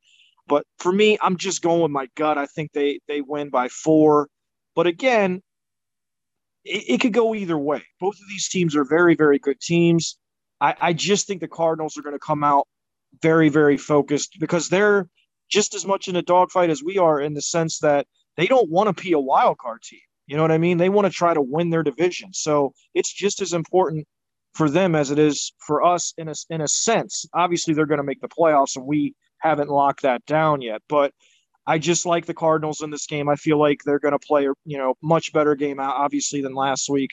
But 0.47 0.67
for 0.79 0.93
me, 0.93 1.19
I'm 1.21 1.37
just 1.37 1.63
going 1.63 1.83
with 1.83 1.91
my 1.91 2.09
gut. 2.15 2.39
I 2.39 2.47
think 2.47 2.73
they 2.73 3.01
they 3.09 3.21
win 3.23 3.51
by 3.51 3.69
four. 3.69 4.29
But 4.77 4.87
again, 4.87 5.43
it, 6.65 6.85
it 6.89 7.01
could 7.01 7.13
go 7.13 7.35
either 7.35 7.59
way. 7.59 7.83
Both 8.01 8.17
of 8.17 8.29
these 8.29 8.49
teams 8.49 8.77
are 8.77 8.85
very 8.85 9.15
very 9.15 9.39
good 9.39 9.61
teams. 9.61 10.19
I, 10.61 10.75
I 10.81 10.93
just 10.93 11.27
think 11.27 11.41
the 11.41 11.49
Cardinals 11.49 11.97
are 11.97 12.03
going 12.03 12.17
to 12.17 12.21
come 12.21 12.45
out 12.45 12.67
very 13.23 13.49
very 13.49 13.77
focused 13.77 14.37
because 14.41 14.69
they're 14.69 15.09
just 15.49 15.75
as 15.75 15.87
much 15.87 16.09
in 16.09 16.17
a 16.17 16.23
dogfight 16.23 16.71
as 16.71 16.83
we 16.83 16.99
are 16.99 17.21
in 17.21 17.35
the 17.35 17.43
sense 17.43 17.79
that 17.79 18.07
they 18.37 18.47
don't 18.47 18.71
want 18.71 18.95
to 18.95 19.03
be 19.03 19.13
a 19.13 19.19
wild 19.19 19.59
card 19.59 19.83
team. 19.83 20.01
You 20.27 20.37
know 20.37 20.43
what 20.43 20.53
I 20.53 20.59
mean? 20.59 20.77
They 20.77 20.91
want 20.91 21.07
to 21.07 21.13
try 21.13 21.33
to 21.33 21.41
win 21.41 21.71
their 21.71 21.83
division. 21.83 22.35
So 22.35 22.75
it's 22.95 23.13
just 23.13 23.41
as 23.41 23.55
important 23.55 24.07
for 24.55 24.69
them 24.69 24.95
as 24.95 25.11
it 25.11 25.19
is 25.19 25.53
for 25.67 25.85
us 25.85 26.13
in 26.19 26.29
a 26.29 26.35
in 26.51 26.61
a 26.61 26.69
sense. 26.69 27.25
Obviously, 27.35 27.75
they're 27.75 27.87
going 27.87 27.99
to 27.99 28.05
make 28.05 28.21
the 28.21 28.29
playoffs, 28.29 28.77
and 28.77 28.85
we 28.87 29.15
haven't 29.39 29.71
locked 29.71 30.03
that 30.03 30.25
down 30.27 30.61
yet. 30.61 30.83
But 30.89 31.13
I 31.69 31.77
just 31.77 32.07
like 32.07 32.25
the 32.25 32.33
Cardinals 32.33 32.81
in 32.81 32.89
this 32.89 33.07
game. 33.07 33.29
I 33.29 33.37
feel 33.37 33.59
like 33.59 33.83
they're 33.85 33.99
going 33.99 34.19
to 34.19 34.19
play, 34.19 34.49
you 34.65 34.79
know, 34.79 34.95
much 35.03 35.35
better 35.35 35.55
game 35.55 35.79
obviously, 35.79 36.41
than 36.41 36.55
last 36.55 36.89
week. 36.89 37.11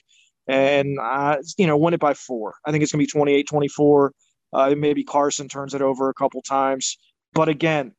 And, 0.47 0.97
uh, 0.97 1.37
you 1.57 1.67
know, 1.67 1.75
win 1.75 1.93
it 1.93 1.99
by 1.99 2.13
four. 2.13 2.55
I 2.65 2.71
think 2.71 2.81
it's 2.81 2.93
going 2.93 2.99
to 2.99 3.07
be 3.07 3.11
28 3.11 3.47
24. 3.49 4.13
Uh, 4.53 4.75
maybe 4.77 5.03
Carson 5.03 5.49
turns 5.49 5.73
it 5.73 5.81
over 5.81 6.09
a 6.09 6.13
couple 6.13 6.41
times. 6.41 6.97
But 7.33 7.49
again, 7.49 7.91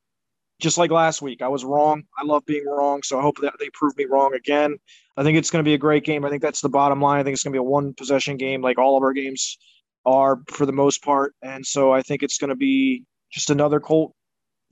just 0.58 0.78
like 0.78 0.90
last 0.90 1.20
week. 1.20 1.42
I 1.42 1.48
was 1.48 1.62
wrong. 1.62 2.04
I 2.18 2.24
love 2.24 2.46
being 2.46 2.64
wrong, 2.66 3.02
so 3.02 3.18
I 3.18 3.22
hope 3.22 3.36
that 3.42 3.52
they 3.60 3.68
prove 3.74 3.94
me 3.98 4.06
wrong 4.06 4.32
again. 4.34 4.78
I 5.18 5.24
think 5.24 5.36
it's 5.36 5.50
going 5.50 5.62
to 5.62 5.68
be 5.68 5.74
a 5.74 5.78
great 5.78 6.04
game. 6.04 6.24
I 6.24 6.30
think 6.30 6.40
that's 6.40 6.62
the 6.62 6.70
bottom 6.70 7.02
line. 7.02 7.20
I 7.20 7.22
think 7.22 7.34
it's 7.34 7.44
going 7.44 7.52
to 7.52 7.56
be 7.56 7.60
a 7.60 7.62
one 7.62 7.92
possession 7.92 8.38
game, 8.38 8.62
like 8.62 8.78
all 8.78 8.96
of 8.96 9.02
our 9.02 9.12
games 9.12 9.58
are 10.06 10.40
for 10.48 10.64
the 10.64 10.72
most 10.72 11.02
part. 11.02 11.34
And 11.42 11.66
so 11.66 11.92
I 11.92 12.00
think 12.00 12.22
it's 12.22 12.38
going 12.38 12.48
to 12.48 12.56
be 12.56 13.04
just 13.30 13.50
another 13.50 13.78
Colt 13.78 14.14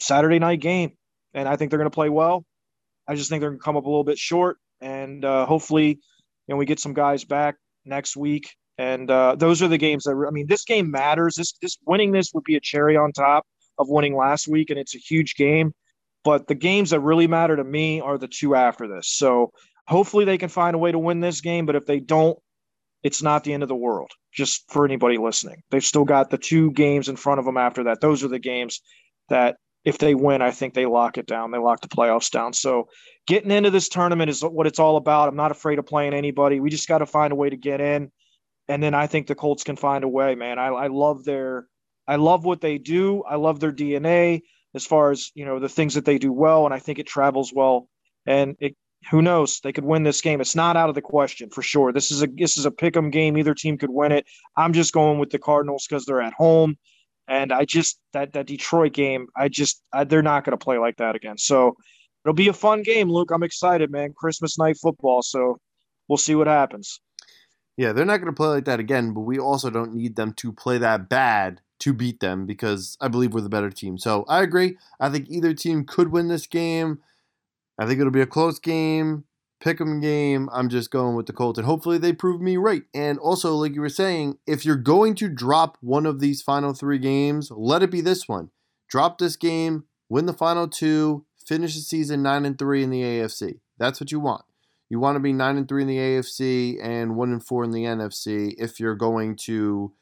Saturday 0.00 0.38
night 0.38 0.60
game. 0.60 0.92
And 1.34 1.48
I 1.48 1.56
think 1.56 1.70
they're 1.70 1.78
going 1.78 1.90
to 1.90 1.94
play 1.94 2.08
well. 2.08 2.44
I 3.06 3.14
just 3.16 3.28
think 3.28 3.40
they're 3.40 3.50
going 3.50 3.60
to 3.60 3.64
come 3.64 3.76
up 3.76 3.84
a 3.84 3.88
little 3.88 4.04
bit 4.04 4.18
short. 4.18 4.56
And 4.80 5.24
uh, 5.24 5.46
hopefully, 5.46 5.88
you 5.88 5.98
know, 6.48 6.56
we 6.56 6.66
get 6.66 6.80
some 6.80 6.94
guys 6.94 7.24
back 7.24 7.56
next 7.84 8.16
week. 8.16 8.54
And 8.78 9.10
uh, 9.10 9.36
those 9.36 9.62
are 9.62 9.68
the 9.68 9.78
games 9.78 10.04
that 10.04 10.24
I 10.26 10.30
mean, 10.30 10.46
this 10.48 10.64
game 10.64 10.90
matters. 10.90 11.36
This 11.36 11.54
this 11.62 11.76
winning 11.86 12.12
this 12.12 12.32
would 12.34 12.44
be 12.44 12.56
a 12.56 12.60
cherry 12.60 12.96
on 12.96 13.12
top 13.12 13.44
of 13.78 13.88
winning 13.88 14.16
last 14.16 14.48
week, 14.48 14.70
and 14.70 14.78
it's 14.78 14.94
a 14.94 14.98
huge 14.98 15.36
game. 15.36 15.72
But 16.24 16.48
the 16.48 16.54
games 16.54 16.90
that 16.90 17.00
really 17.00 17.26
matter 17.26 17.54
to 17.54 17.64
me 17.64 18.00
are 18.00 18.18
the 18.18 18.28
two 18.28 18.54
after 18.54 18.88
this. 18.88 19.08
So 19.08 19.52
hopefully 19.86 20.24
they 20.24 20.38
can 20.38 20.48
find 20.48 20.74
a 20.74 20.78
way 20.78 20.90
to 20.90 20.98
win 20.98 21.20
this 21.20 21.40
game. 21.40 21.66
But 21.66 21.76
if 21.76 21.86
they 21.86 22.00
don't, 22.00 22.38
it's 23.02 23.22
not 23.22 23.44
the 23.44 23.52
end 23.52 23.62
of 23.62 23.68
the 23.68 23.76
world. 23.76 24.10
Just 24.32 24.64
for 24.72 24.84
anybody 24.84 25.18
listening, 25.18 25.62
they've 25.70 25.84
still 25.84 26.04
got 26.04 26.30
the 26.30 26.38
two 26.38 26.72
games 26.72 27.08
in 27.08 27.16
front 27.16 27.38
of 27.38 27.44
them 27.44 27.58
after 27.58 27.84
that. 27.84 28.00
Those 28.00 28.24
are 28.24 28.28
the 28.28 28.40
games 28.40 28.80
that 29.28 29.56
if 29.84 29.98
they 29.98 30.14
win, 30.14 30.42
I 30.42 30.50
think 30.50 30.74
they 30.74 30.86
lock 30.86 31.18
it 31.18 31.26
down. 31.26 31.50
They 31.50 31.58
lock 31.58 31.80
the 31.80 31.88
playoffs 31.88 32.30
down. 32.30 32.52
So 32.52 32.88
getting 33.26 33.50
into 33.50 33.70
this 33.70 33.88
tournament 33.88 34.30
is 34.30 34.42
what 34.42 34.66
it's 34.66 34.78
all 34.78 34.96
about. 34.96 35.28
I'm 35.28 35.36
not 35.36 35.50
afraid 35.50 35.78
of 35.78 35.86
playing 35.86 36.14
anybody. 36.14 36.60
We 36.60 36.70
just 36.70 36.88
got 36.88 36.98
to 36.98 37.06
find 37.06 37.32
a 37.32 37.36
way 37.36 37.50
to 37.50 37.56
get 37.56 37.80
in. 37.80 38.10
And 38.68 38.82
then 38.82 38.94
I 38.94 39.06
think 39.06 39.26
the 39.26 39.34
Colts 39.34 39.64
can 39.64 39.76
find 39.76 40.04
a 40.04 40.08
way, 40.08 40.34
man. 40.34 40.58
I, 40.58 40.68
I 40.68 40.86
love 40.86 41.24
their 41.24 41.66
I 42.06 42.16
love 42.16 42.44
what 42.44 42.60
they 42.60 42.78
do. 42.78 43.22
I 43.22 43.36
love 43.36 43.60
their 43.60 43.72
DNA 43.72 44.42
as 44.74 44.84
far 44.86 45.10
as 45.10 45.30
you 45.34 45.44
know 45.44 45.58
the 45.58 45.68
things 45.68 45.94
that 45.94 46.04
they 46.04 46.18
do 46.18 46.32
well, 46.32 46.64
and 46.64 46.74
I 46.74 46.78
think 46.78 46.98
it 46.98 47.06
travels 47.06 47.52
well. 47.54 47.88
And 48.26 48.56
it, 48.60 48.76
who 49.10 49.20
knows, 49.20 49.60
they 49.60 49.72
could 49.72 49.84
win 49.84 50.02
this 50.02 50.20
game. 50.20 50.40
It's 50.40 50.56
not 50.56 50.76
out 50.76 50.88
of 50.88 50.94
the 50.94 51.02
question 51.02 51.50
for 51.50 51.62
sure. 51.62 51.92
This 51.92 52.10
is 52.10 52.22
a 52.22 52.26
this 52.26 52.56
is 52.56 52.66
a 52.66 52.70
pick'em 52.70 53.12
game. 53.12 53.36
Either 53.36 53.54
team 53.54 53.78
could 53.78 53.90
win 53.90 54.12
it. 54.12 54.26
I'm 54.56 54.72
just 54.72 54.92
going 54.92 55.18
with 55.18 55.30
the 55.30 55.38
Cardinals 55.38 55.86
because 55.88 56.04
they're 56.04 56.22
at 56.22 56.34
home, 56.34 56.76
and 57.28 57.52
I 57.52 57.64
just 57.64 57.98
that 58.12 58.32
that 58.32 58.46
Detroit 58.46 58.92
game. 58.92 59.26
I 59.36 59.48
just 59.48 59.82
I, 59.92 60.04
they're 60.04 60.22
not 60.22 60.44
going 60.44 60.56
to 60.56 60.62
play 60.62 60.78
like 60.78 60.96
that 60.98 61.14
again. 61.14 61.38
So 61.38 61.76
it'll 62.24 62.34
be 62.34 62.48
a 62.48 62.52
fun 62.52 62.82
game, 62.82 63.10
Luke. 63.10 63.30
I'm 63.32 63.42
excited, 63.42 63.90
man. 63.90 64.12
Christmas 64.16 64.58
night 64.58 64.76
football. 64.80 65.22
So 65.22 65.58
we'll 66.08 66.18
see 66.18 66.34
what 66.34 66.46
happens. 66.46 67.00
Yeah, 67.76 67.92
they're 67.92 68.04
not 68.04 68.18
going 68.18 68.32
to 68.32 68.36
play 68.36 68.48
like 68.48 68.66
that 68.66 68.78
again, 68.78 69.12
but 69.12 69.20
we 69.20 69.38
also 69.38 69.68
don't 69.68 69.94
need 69.94 70.16
them 70.16 70.32
to 70.34 70.52
play 70.52 70.78
that 70.78 71.08
bad 71.08 71.60
to 71.80 71.92
beat 71.92 72.20
them 72.20 72.46
because 72.46 72.96
I 73.00 73.08
believe 73.08 73.34
we're 73.34 73.40
the 73.40 73.48
better 73.48 73.70
team. 73.70 73.98
So 73.98 74.24
I 74.28 74.42
agree. 74.42 74.78
I 75.00 75.08
think 75.08 75.28
either 75.28 75.52
team 75.54 75.84
could 75.84 76.12
win 76.12 76.28
this 76.28 76.46
game. 76.46 77.00
I 77.78 77.86
think 77.86 77.98
it'll 77.98 78.12
be 78.12 78.20
a 78.20 78.26
close 78.26 78.60
game, 78.60 79.24
pick 79.60 79.80
'em 79.80 80.00
game. 80.00 80.48
I'm 80.52 80.68
just 80.68 80.90
going 80.90 81.16
with 81.16 81.26
the 81.26 81.32
Colts, 81.32 81.58
and 81.58 81.66
hopefully 81.66 81.98
they 81.98 82.12
prove 82.12 82.40
me 82.40 82.56
right. 82.56 82.84
And 82.94 83.18
also, 83.18 83.54
like 83.54 83.74
you 83.74 83.80
were 83.80 83.88
saying, 83.88 84.38
if 84.46 84.64
you're 84.64 84.76
going 84.76 85.14
to 85.16 85.28
drop 85.28 85.78
one 85.80 86.06
of 86.06 86.20
these 86.20 86.42
final 86.42 86.74
three 86.74 86.98
games, 86.98 87.50
let 87.50 87.82
it 87.82 87.90
be 87.90 88.00
this 88.00 88.28
one. 88.28 88.50
Drop 88.88 89.18
this 89.18 89.36
game, 89.36 89.84
win 90.08 90.26
the 90.26 90.32
final 90.32 90.68
two, 90.68 91.24
finish 91.46 91.74
the 91.74 91.80
season 91.80 92.22
nine 92.22 92.44
and 92.44 92.58
three 92.58 92.82
in 92.82 92.90
the 92.90 93.02
AFC. 93.02 93.60
That's 93.78 94.00
what 94.00 94.12
you 94.12 94.20
want. 94.20 94.44
You 94.88 95.00
want 95.00 95.16
to 95.16 95.20
be 95.20 95.32
nine 95.32 95.56
and 95.56 95.68
three 95.68 95.82
in 95.82 95.88
the 95.88 95.98
AFC 95.98 96.78
and 96.82 97.16
one 97.16 97.32
and 97.32 97.44
four 97.44 97.64
in 97.64 97.70
the 97.70 97.84
NFC 97.84 98.54
if 98.58 98.78
you're 98.78 98.94
going 98.94 99.36
to 99.38 99.92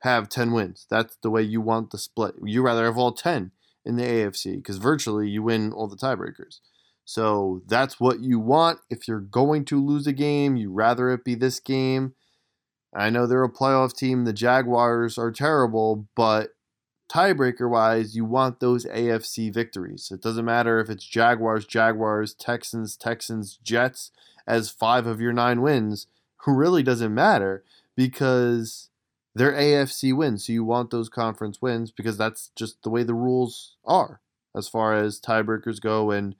have 0.00 0.28
10 0.28 0.52
wins. 0.52 0.86
That's 0.88 1.16
the 1.22 1.30
way 1.30 1.42
you 1.42 1.60
want 1.60 1.90
the 1.90 1.98
split. 1.98 2.34
You 2.42 2.62
rather 2.62 2.84
have 2.84 2.96
all 2.96 3.12
10 3.12 3.50
in 3.84 3.96
the 3.96 4.04
AFC 4.04 4.56
because 4.56 4.78
virtually 4.78 5.28
you 5.28 5.42
win 5.42 5.72
all 5.72 5.88
the 5.88 5.96
tiebreakers. 5.96 6.60
So 7.10 7.62
that's 7.66 7.98
what 7.98 8.20
you 8.20 8.38
want. 8.38 8.78
If 8.88 9.08
you're 9.08 9.18
going 9.18 9.64
to 9.64 9.84
lose 9.84 10.06
a 10.06 10.12
game, 10.12 10.54
you 10.54 10.70
rather 10.70 11.10
it 11.10 11.24
be 11.24 11.34
this 11.34 11.58
game. 11.58 12.14
I 12.94 13.10
know 13.10 13.26
they're 13.26 13.42
a 13.42 13.50
playoff 13.50 13.96
team. 13.96 14.24
The 14.24 14.32
Jaguars 14.32 15.18
are 15.18 15.32
terrible, 15.32 16.06
but 16.14 16.50
tiebreaker 17.10 17.68
wise, 17.68 18.14
you 18.14 18.24
want 18.24 18.60
those 18.60 18.86
AFC 18.86 19.52
victories. 19.52 20.12
It 20.12 20.22
doesn't 20.22 20.44
matter 20.44 20.78
if 20.78 20.88
it's 20.88 21.04
Jaguars, 21.04 21.66
Jaguars, 21.66 22.32
Texans, 22.32 22.96
Texans, 22.96 23.58
Jets 23.60 24.12
as 24.46 24.70
five 24.70 25.08
of 25.08 25.20
your 25.20 25.32
nine 25.32 25.62
wins. 25.62 26.06
Who 26.44 26.54
really 26.54 26.84
doesn't 26.84 27.12
matter 27.12 27.64
because 27.96 28.88
they're 29.34 29.50
AFC 29.52 30.16
wins. 30.16 30.46
So 30.46 30.52
you 30.52 30.62
want 30.62 30.92
those 30.92 31.08
conference 31.08 31.60
wins 31.60 31.90
because 31.90 32.16
that's 32.16 32.52
just 32.54 32.84
the 32.84 32.90
way 32.90 33.02
the 33.02 33.14
rules 33.14 33.74
are 33.84 34.20
as 34.56 34.68
far 34.68 34.94
as 34.94 35.20
tiebreakers 35.20 35.80
go 35.80 36.12
and 36.12 36.36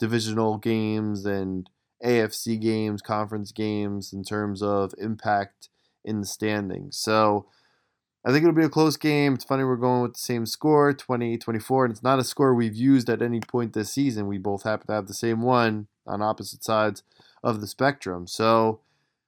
divisional 0.00 0.58
games 0.58 1.26
and 1.26 1.70
AFC 2.04 2.60
games, 2.60 3.02
conference 3.02 3.52
games 3.52 4.12
in 4.12 4.24
terms 4.24 4.62
of 4.62 4.94
impact 4.98 5.68
in 6.04 6.20
the 6.20 6.26
standings. 6.26 6.96
So 6.96 7.46
I 8.24 8.32
think 8.32 8.42
it'll 8.42 8.54
be 8.54 8.64
a 8.64 8.70
close 8.70 8.96
game. 8.96 9.34
It's 9.34 9.44
funny 9.44 9.62
we're 9.62 9.76
going 9.76 10.02
with 10.02 10.14
the 10.14 10.20
same 10.20 10.46
score, 10.46 10.92
20 10.92 11.38
24, 11.38 11.84
and 11.84 11.92
it's 11.92 12.02
not 12.02 12.18
a 12.18 12.24
score 12.24 12.54
we've 12.54 12.74
used 12.74 13.08
at 13.08 13.22
any 13.22 13.40
point 13.40 13.74
this 13.74 13.92
season. 13.92 14.26
We 14.26 14.38
both 14.38 14.64
happen 14.64 14.88
to 14.88 14.94
have 14.94 15.06
the 15.06 15.14
same 15.14 15.42
one 15.42 15.86
on 16.06 16.22
opposite 16.22 16.64
sides 16.64 17.02
of 17.44 17.60
the 17.60 17.66
spectrum. 17.66 18.26
So 18.26 18.80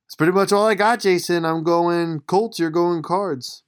that's 0.06 0.14
pretty 0.14 0.32
much 0.32 0.52
all 0.52 0.66
I 0.66 0.74
got, 0.74 1.00
Jason. 1.00 1.44
I'm 1.44 1.62
going 1.62 2.20
Colts. 2.20 2.58
You're 2.58 2.70
going 2.70 3.02
Cards. 3.02 3.62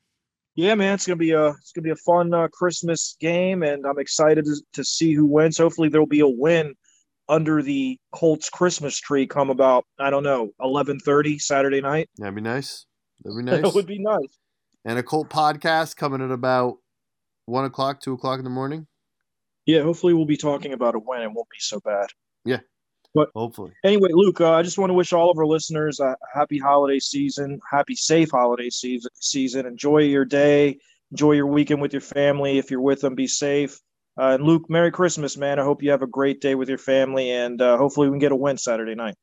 Yeah, 0.57 0.75
man, 0.77 0.95
it's 0.95 1.07
gonna 1.07 1.17
be 1.17 1.33
a 1.33 1.49
it's 1.49 1.73
gonna 1.73 1.85
be 1.85 1.91
a 1.91 1.97
fun 1.97 2.33
uh, 2.33 2.49
Christmas 2.49 3.17
game, 3.19 3.63
and 3.63 3.85
I'm 3.87 3.99
excited 3.99 4.45
to, 4.45 4.57
to 4.75 4.85
see 4.85 5.13
who 5.13 5.27
wins. 5.27 5.59
Hopefully, 5.59 5.89
there'll 5.89 6.07
be 6.07 6.21
a 6.21 6.29
win 6.29 6.75
under 7.29 7.63
the 7.63 7.99
Colts 8.13 8.51
Christmas 8.51 8.99
tree 8.99 9.27
come 9.27 9.51
about 9.51 9.85
I 9.99 10.11
don't 10.11 10.23
know 10.23 10.51
11:30 10.61 11.41
Saturday 11.41 11.81
night. 11.81 12.09
That'd 12.19 12.35
be 12.35 12.41
nice. 12.41 12.87
That'd 13.23 13.39
be 13.39 13.43
nice. 13.51 13.63
that 13.63 13.75
would 13.75 13.87
be 13.87 13.99
nice. 13.99 14.39
And 14.85 14.99
a 14.99 15.03
Colt 15.03 15.31
podcast 15.31 15.97
coming 15.97 16.21
at 16.21 16.31
about 16.31 16.77
one 17.47 17.65
o'clock, 17.65 18.01
two 18.01 18.15
o'clock 18.15 18.39
in 18.39 18.45
the 18.45 18.51
morning. 18.51 18.87
Yeah, 19.67 19.83
hopefully 19.83 20.13
we'll 20.13 20.27
be 20.27 20.37
talking 20.37 20.75
about 20.75 20.95
a 20.95 20.99
win. 20.99 21.23
It 21.23 21.33
won't 21.33 21.49
be 21.49 21.59
so 21.59 21.81
bad. 21.81 22.09
Yeah, 22.45 22.61
but 23.15 23.31
hopefully, 23.35 23.73
anyway, 23.83 24.11
Luke, 24.13 24.41
uh, 24.43 24.53
I 24.53 24.63
just 24.63 24.77
want 24.77 24.91
to 24.91 24.95
wish 24.95 25.15
all 25.15 25.31
of 25.31 25.39
our 25.39 25.47
listeners 25.47 26.01
a 26.01 26.17
happy 26.35 26.59
holiday 26.59 26.99
season, 26.99 27.59
happy 27.71 27.95
safe 27.95 28.31
holiday 28.31 28.69
season. 28.69 29.11
Season. 29.15 29.65
Enjoy 29.65 29.99
your 29.99 30.27
day, 30.27 30.79
enjoy 31.13 31.33
your 31.33 31.47
weekend 31.47 31.81
with 31.81 31.95
your 31.95 32.03
family. 32.03 32.59
If 32.59 32.71
you're 32.71 32.81
with 32.81 33.01
them, 33.01 33.15
be 33.15 33.27
safe. 33.27 33.81
Uh, 34.17 34.35
and 34.35 34.45
Luke, 34.45 34.69
Merry 34.69 34.93
Christmas, 34.93 35.37
man. 35.37 35.59
I 35.59 35.65
hope 35.65 35.83
you 35.83 35.91
have 35.91 36.03
a 36.03 36.07
great 36.07 36.41
day 36.41 36.55
with 36.55 36.69
your 36.69 36.79
family, 36.79 37.31
and 37.31 37.61
uh, 37.61 37.77
hopefully 37.77 38.09
we 38.09 38.13
can 38.13 38.21
get 38.21 38.33
a 38.33 38.37
win 38.37 38.59
Saturday 38.59 38.95
night. 38.95 39.17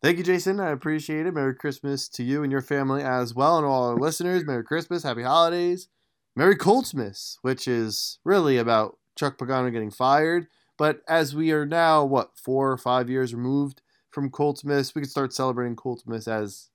Thank 0.00 0.18
you, 0.18 0.24
Jason. 0.24 0.60
I 0.60 0.70
appreciate 0.70 1.26
it. 1.26 1.34
Merry 1.34 1.56
Christmas 1.56 2.08
to 2.10 2.22
you 2.22 2.44
and 2.44 2.52
your 2.52 2.62
family 2.62 3.02
as 3.02 3.34
well, 3.34 3.56
and 3.56 3.66
all 3.66 3.88
our 3.88 3.96
listeners. 4.00 4.44
Merry 4.46 4.62
Christmas, 4.62 5.02
Happy 5.02 5.22
Holidays, 5.22 5.88
Merry 6.36 6.56
Coltsmas, 6.56 7.38
which 7.42 7.66
is 7.66 8.20
really 8.24 8.58
about 8.58 8.98
Chuck 9.16 9.36
Pagano 9.36 9.72
getting 9.72 9.90
fired 9.90 10.46
But 10.76 11.00
as 11.08 11.34
we 11.34 11.50
are 11.50 11.66
now, 11.66 12.04
what, 12.04 12.38
four 12.38 12.70
or 12.70 12.78
five 12.78 13.10
years 13.10 13.34
removed 13.34 13.82
from 14.10 14.30
Coltsmas, 14.30 14.94
we 14.94 15.02
can 15.02 15.10
start 15.10 15.32
celebrating 15.32 15.74
Coltsmas 15.74 16.28
as 16.28 16.70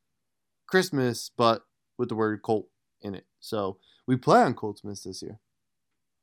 Christmas, 0.67 1.31
but 1.37 1.61
with 1.97 2.09
the 2.09 2.15
word 2.15 2.41
Colt 2.41 2.67
in 3.01 3.15
it. 3.15 3.25
So 3.39 3.77
we 4.05 4.17
play 4.17 4.41
on 4.41 4.55
Coltsmas 4.55 5.03
this 5.03 5.21
year. 5.21 5.39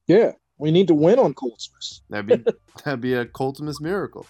Yeah, 0.06 0.32
we 0.60 0.70
need 0.70 0.86
to 0.88 0.94
win 0.94 1.18
on 1.18 1.34
Coltsmas. 1.34 2.02
That'd 2.10 2.44
be 2.44 2.52
that'd 2.84 3.00
be 3.00 3.14
a 3.14 3.24
Coltsmas 3.24 3.80
miracle. 3.80 4.26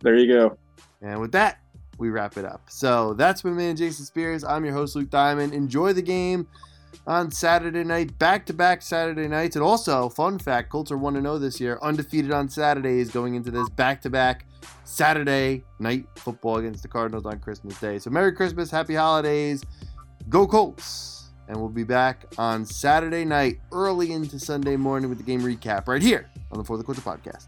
There 0.00 0.16
you 0.16 0.32
go. 0.32 0.58
And 1.00 1.20
with 1.20 1.32
that, 1.32 1.60
we 1.98 2.10
wrap 2.10 2.36
it 2.36 2.44
up. 2.44 2.68
So 2.68 3.14
that's 3.14 3.44
my 3.44 3.50
man 3.50 3.76
Jason 3.76 4.04
Spears. 4.04 4.44
I'm 4.44 4.64
your 4.64 4.74
host 4.74 4.96
Luke 4.96 5.10
Diamond. 5.10 5.54
Enjoy 5.54 5.92
the 5.92 6.02
game 6.02 6.48
on 7.06 7.30
Saturday 7.30 7.84
night, 7.84 8.18
back 8.18 8.44
to 8.46 8.52
back 8.52 8.82
Saturday 8.82 9.28
nights. 9.28 9.56
And 9.56 9.64
also, 9.64 10.08
fun 10.08 10.38
fact 10.38 10.70
Colts 10.70 10.90
are 10.90 10.98
1 10.98 11.20
0 11.20 11.38
this 11.38 11.60
year, 11.60 11.78
undefeated 11.80 12.32
on 12.32 12.48
Saturdays 12.48 13.10
going 13.10 13.34
into 13.34 13.50
this 13.50 13.68
back 13.70 14.00
to 14.02 14.10
back 14.10 14.46
Saturday 14.84 15.64
night 15.78 16.06
football 16.16 16.58
against 16.58 16.82
the 16.82 16.88
Cardinals 16.88 17.24
on 17.24 17.38
Christmas 17.38 17.78
Day. 17.80 17.98
So, 17.98 18.10
Merry 18.10 18.32
Christmas, 18.32 18.70
Happy 18.70 18.94
Holidays, 18.94 19.64
go 20.28 20.46
Colts. 20.46 21.21
And 21.48 21.56
we'll 21.58 21.68
be 21.68 21.84
back 21.84 22.26
on 22.38 22.64
Saturday 22.64 23.24
night, 23.24 23.60
early 23.72 24.12
into 24.12 24.38
Sunday 24.38 24.76
morning 24.76 25.08
with 25.08 25.18
the 25.18 25.24
game 25.24 25.40
recap 25.40 25.88
right 25.88 26.02
here 26.02 26.30
on 26.50 26.62
the 26.62 26.76
the 26.76 26.84
Culture 26.84 27.00
podcast. 27.00 27.46